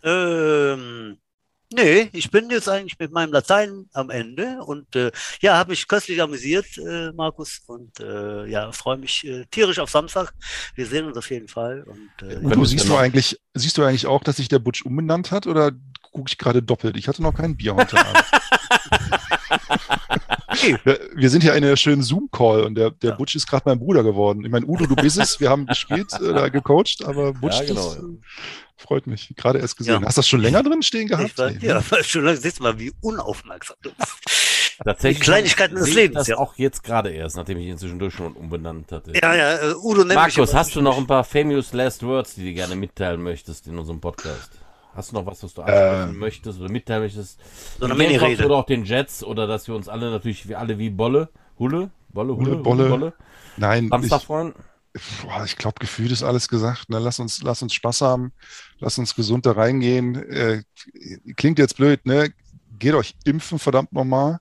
[0.03, 1.17] Ähm,
[1.75, 5.11] Nee, ich bin jetzt eigentlich mit meinem Latein am Ende und äh,
[5.41, 9.89] ja, habe mich köstlich amüsiert, äh, Markus, und äh, ja, freue mich äh, tierisch auf
[9.89, 10.33] Samstag.
[10.75, 11.83] Wir sehen uns auf jeden Fall.
[11.83, 14.85] Und, äh, und du siehst du eigentlich, siehst du eigentlich auch, dass sich der Butch
[14.85, 15.71] umbenannt hat oder
[16.11, 16.95] gucke ich gerade doppelt?
[16.95, 18.23] Ich hatte noch kein Bier heute Abend.
[21.15, 23.15] wir, sind hier in einer schönen Zoom-Call und der, der ja.
[23.15, 24.43] Butch ist gerade mein Bruder geworden.
[24.45, 27.93] Ich meine, Udo, du bist es, wir haben gespielt, äh, gecoacht, aber Butch, ja, genau.
[27.93, 28.03] das,
[28.77, 29.33] Freut mich.
[29.35, 30.01] Gerade erst gesehen.
[30.01, 30.07] Ja.
[30.07, 31.37] Hast du das schon länger drin stehen gehabt?
[31.37, 32.37] War, ja, schon lange.
[32.37, 34.13] Siehst du mal, wie unaufmerksam du bist.
[34.83, 35.19] Tatsächlich.
[35.19, 36.17] Die Kleinigkeiten des Lebens.
[36.17, 36.37] Das ja.
[36.37, 39.13] auch jetzt gerade erst, nachdem ich ihn zwischendurch schon umbenannt hatte.
[39.15, 42.45] Ja, ja, uh, Udo nennt Markus, hast du noch ein paar famous last words, die
[42.45, 44.51] du gerne mitteilen möchtest in unserem Podcast?
[44.93, 47.39] Hast du noch was, was du ansprechen äh, möchtest oder mitteilen möchtest?
[47.79, 48.45] So eine Mini-Rede.
[48.45, 51.91] Oder auch den Jets oder dass wir uns alle natürlich, wie alle wie Bolle, Hulle,
[52.09, 52.89] Bolle, Hulle, Hulle Bolle.
[52.89, 53.13] Bolle.
[53.57, 53.89] Nein.
[53.89, 54.55] Samstagfreund?
[54.55, 54.74] ich
[55.57, 56.89] glaube, gefühlt ist alles gesagt.
[56.89, 56.99] Ne?
[56.99, 58.31] Lass uns, lass uns Spaß haben,
[58.79, 60.15] lass uns gesund da reingehen.
[60.15, 60.63] Äh,
[61.35, 62.33] klingt jetzt blöd, ne?
[62.77, 64.39] Geht euch impfen, verdammt nochmal.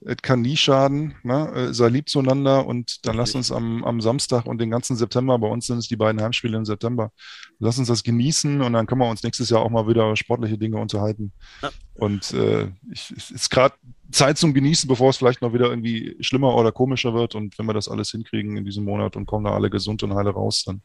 [0.00, 1.14] Es kann nie schaden.
[1.22, 1.52] Ne?
[1.54, 5.38] Äh, sei lieb zueinander und dann lass uns am, am Samstag und den ganzen September,
[5.38, 7.10] bei uns sind es die beiden Heimspiele im September,
[7.58, 10.58] lass uns das genießen und dann können wir uns nächstes Jahr auch mal wieder sportliche
[10.58, 11.32] Dinge unterhalten.
[11.62, 11.70] Ja.
[11.94, 13.74] Und äh, ich, es ist gerade
[14.10, 17.34] Zeit zum Genießen, bevor es vielleicht noch wieder irgendwie schlimmer oder komischer wird.
[17.34, 20.14] Und wenn wir das alles hinkriegen in diesem Monat und kommen da alle gesund und
[20.14, 20.82] heile raus, dann,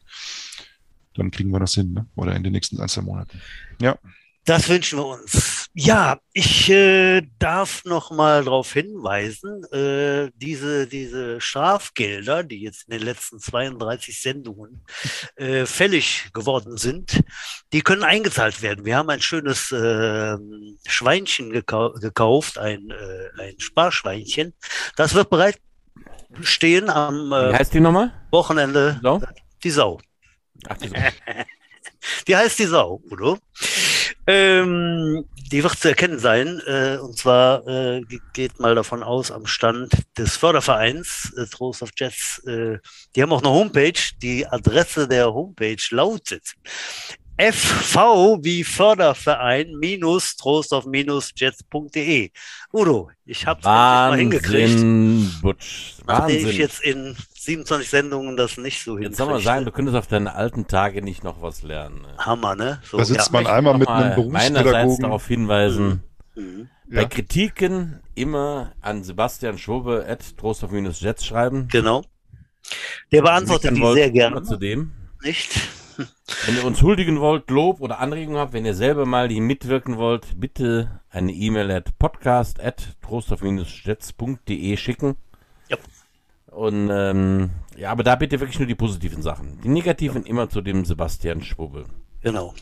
[1.14, 2.06] dann kriegen wir das hin, ne?
[2.16, 3.40] Oder in den nächsten ein, zwei Monaten.
[3.80, 3.98] Ja.
[4.44, 5.68] Das wünschen wir uns.
[5.74, 12.98] Ja, ich äh, darf noch mal darauf hinweisen, äh, diese, diese Strafgelder, die jetzt in
[12.98, 14.84] den letzten 32 Sendungen
[15.36, 17.22] äh, fällig geworden sind,
[17.72, 18.84] die können eingezahlt werden.
[18.84, 20.36] Wir haben ein schönes äh,
[20.86, 24.54] Schweinchen gekau gekauft, ein, äh, ein Sparschweinchen.
[24.96, 25.58] Das wird bereit
[26.40, 28.12] stehen am äh, Wie heißt die nochmal?
[28.30, 28.98] Wochenende.
[29.02, 29.22] Sau?
[29.62, 30.00] Die Sau.
[30.68, 30.96] Ach, die Sau.
[32.26, 33.38] die heißt die Sau, Udo.
[34.26, 36.60] Ähm, die wird zu erkennen sein.
[36.66, 38.02] Äh, und zwar äh,
[38.32, 42.78] geht mal davon aus, am Stand des Fördervereins äh, Trost of Jets, äh,
[43.14, 44.00] die haben auch eine Homepage.
[44.22, 46.54] Die Adresse der Homepage lautet
[47.38, 52.30] FV wie Förderverein minus Trostorf minus Jets.de.
[52.72, 55.42] Udo, ich habe es mal hingekriegt.
[55.42, 55.94] Butch.
[56.06, 59.96] Nachdem ich jetzt in 27 Sendungen das nicht so Jetzt soll man sagen, du könntest
[59.96, 62.02] auf deine alten Tage nicht noch was lernen.
[62.02, 62.16] Ne?
[62.18, 62.80] Hammer, ne?
[62.84, 63.32] So, da sitzt ja.
[63.32, 64.72] man einmal mit einem Berufspädagogen.
[64.72, 66.04] Meinerseits darauf hinweisen,
[66.36, 66.42] mhm.
[66.42, 66.68] mhm.
[66.88, 67.08] bei ja.
[67.08, 71.66] Kritiken immer an Sebastian Schobe at Trostorf-Jets schreiben.
[71.66, 72.04] Genau.
[73.10, 74.44] Der beantwortet die sehr gerne.
[74.44, 74.92] Zudem.
[75.24, 75.68] Nicht?
[76.46, 79.98] Wenn ihr uns huldigen wollt, Lob oder Anregungen habt, wenn ihr selber mal hier mitwirken
[79.98, 85.16] wollt, bitte eine E-Mail at podcast at trostorf-jets.de schicken.
[86.52, 89.60] Und ähm, ja, aber da bitte wirklich nur die positiven Sachen.
[89.62, 91.86] Die negativen immer zu dem Sebastian Schwubbel.
[92.22, 92.54] Genau.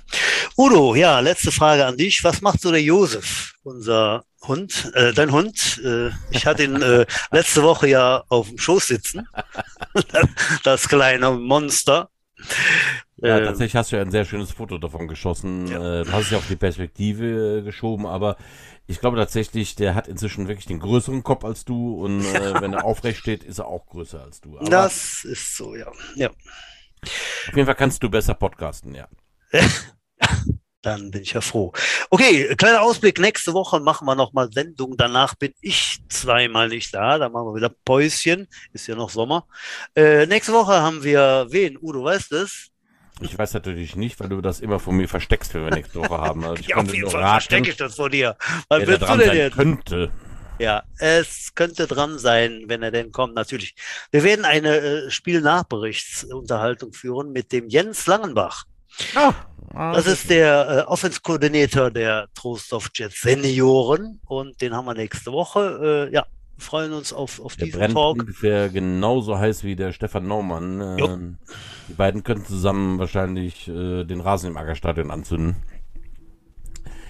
[0.57, 2.25] Udo, ja, letzte Frage an dich.
[2.25, 5.81] Was macht so der Josef, unser Hund, äh, dein Hund?
[5.85, 9.29] Äh, ich hatte ihn äh, letzte Woche ja auf dem Schoß sitzen.
[10.65, 12.09] das kleine Monster.
[13.19, 15.67] Ja, ähm, tatsächlich hast du ja ein sehr schönes Foto davon geschossen.
[15.67, 16.01] Ja.
[16.01, 18.37] Äh, du hast es ja auf die Perspektive geschoben, aber
[18.91, 22.73] ich glaube tatsächlich, der hat inzwischen wirklich den größeren Kopf als du und äh, wenn
[22.73, 24.59] er aufrecht steht, ist er auch größer als du.
[24.59, 25.91] Aber das ist so, ja.
[26.17, 26.29] ja.
[26.29, 29.09] Auf jeden Fall kannst du besser podcasten, ja.
[30.83, 31.73] Dann bin ich ja froh.
[32.09, 33.21] Okay, kleiner Ausblick.
[33.21, 34.97] Nächste Woche machen wir nochmal Sendung.
[34.97, 37.19] Danach bin ich zweimal nicht da.
[37.19, 38.49] Da machen wir wieder Päuschen.
[38.73, 39.47] Ist ja noch Sommer.
[39.95, 41.77] Äh, nächste Woche haben wir wen?
[41.81, 42.70] Udo, weißt du es?
[43.21, 46.19] Ich weiß natürlich nicht, weil du das immer von mir versteckst, wenn wir nächste Woche
[46.19, 46.45] haben.
[46.45, 48.37] Also ja, auf jeden Fall raten, verstecke ich das vor dir.
[48.69, 49.57] Was willst du denn jetzt?
[49.57, 50.11] Könnte.
[50.59, 53.75] Ja, es könnte dran sein, wenn er denn kommt, natürlich.
[54.11, 58.65] Wir werden eine äh, Spielnachberichtsunterhaltung führen mit dem Jens Langenbach.
[59.15, 59.33] Ah,
[59.73, 65.33] ah, das ist der äh, Offense-Koordinator der Trostorf Jets Senioren und den haben wir nächste
[65.33, 66.09] Woche.
[66.11, 66.27] Äh, ja,
[66.61, 68.21] freuen uns auf, auf der diesen brennt Talk.
[68.21, 70.99] ungefähr genauso heiß wie der Stefan Naumann.
[70.99, 71.39] Ähm,
[71.89, 75.57] die beiden könnten zusammen wahrscheinlich äh, den Rasen im Ackerstadion anzünden.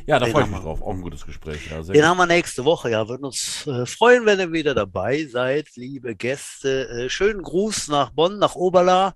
[0.06, 0.82] Ja, da freue ich mich drauf.
[0.82, 1.70] Auch ein gutes Gespräch.
[1.70, 2.02] Ja, den gut.
[2.02, 2.90] haben wir nächste Woche.
[2.90, 6.88] Ja, würden uns äh, freuen, wenn ihr wieder dabei seid, liebe Gäste.
[6.88, 9.14] Äh, schönen Gruß nach Bonn, nach Oberla,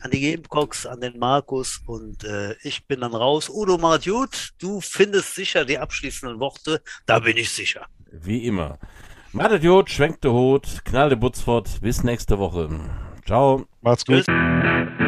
[0.00, 3.48] an die Gamecocks, an den Markus und äh, ich bin dann raus.
[3.48, 6.82] Udo Martjut, du findest sicher die abschließenden Worte.
[7.06, 7.86] Da bin ich sicher.
[8.12, 8.78] Wie immer.
[9.32, 11.80] Madet Jod, schwenkt der Hut, knallt der Butzfort.
[11.82, 12.68] Bis nächste Woche.
[13.26, 13.66] Ciao.
[13.82, 14.24] Macht's gut.
[14.24, 15.07] Tschüss.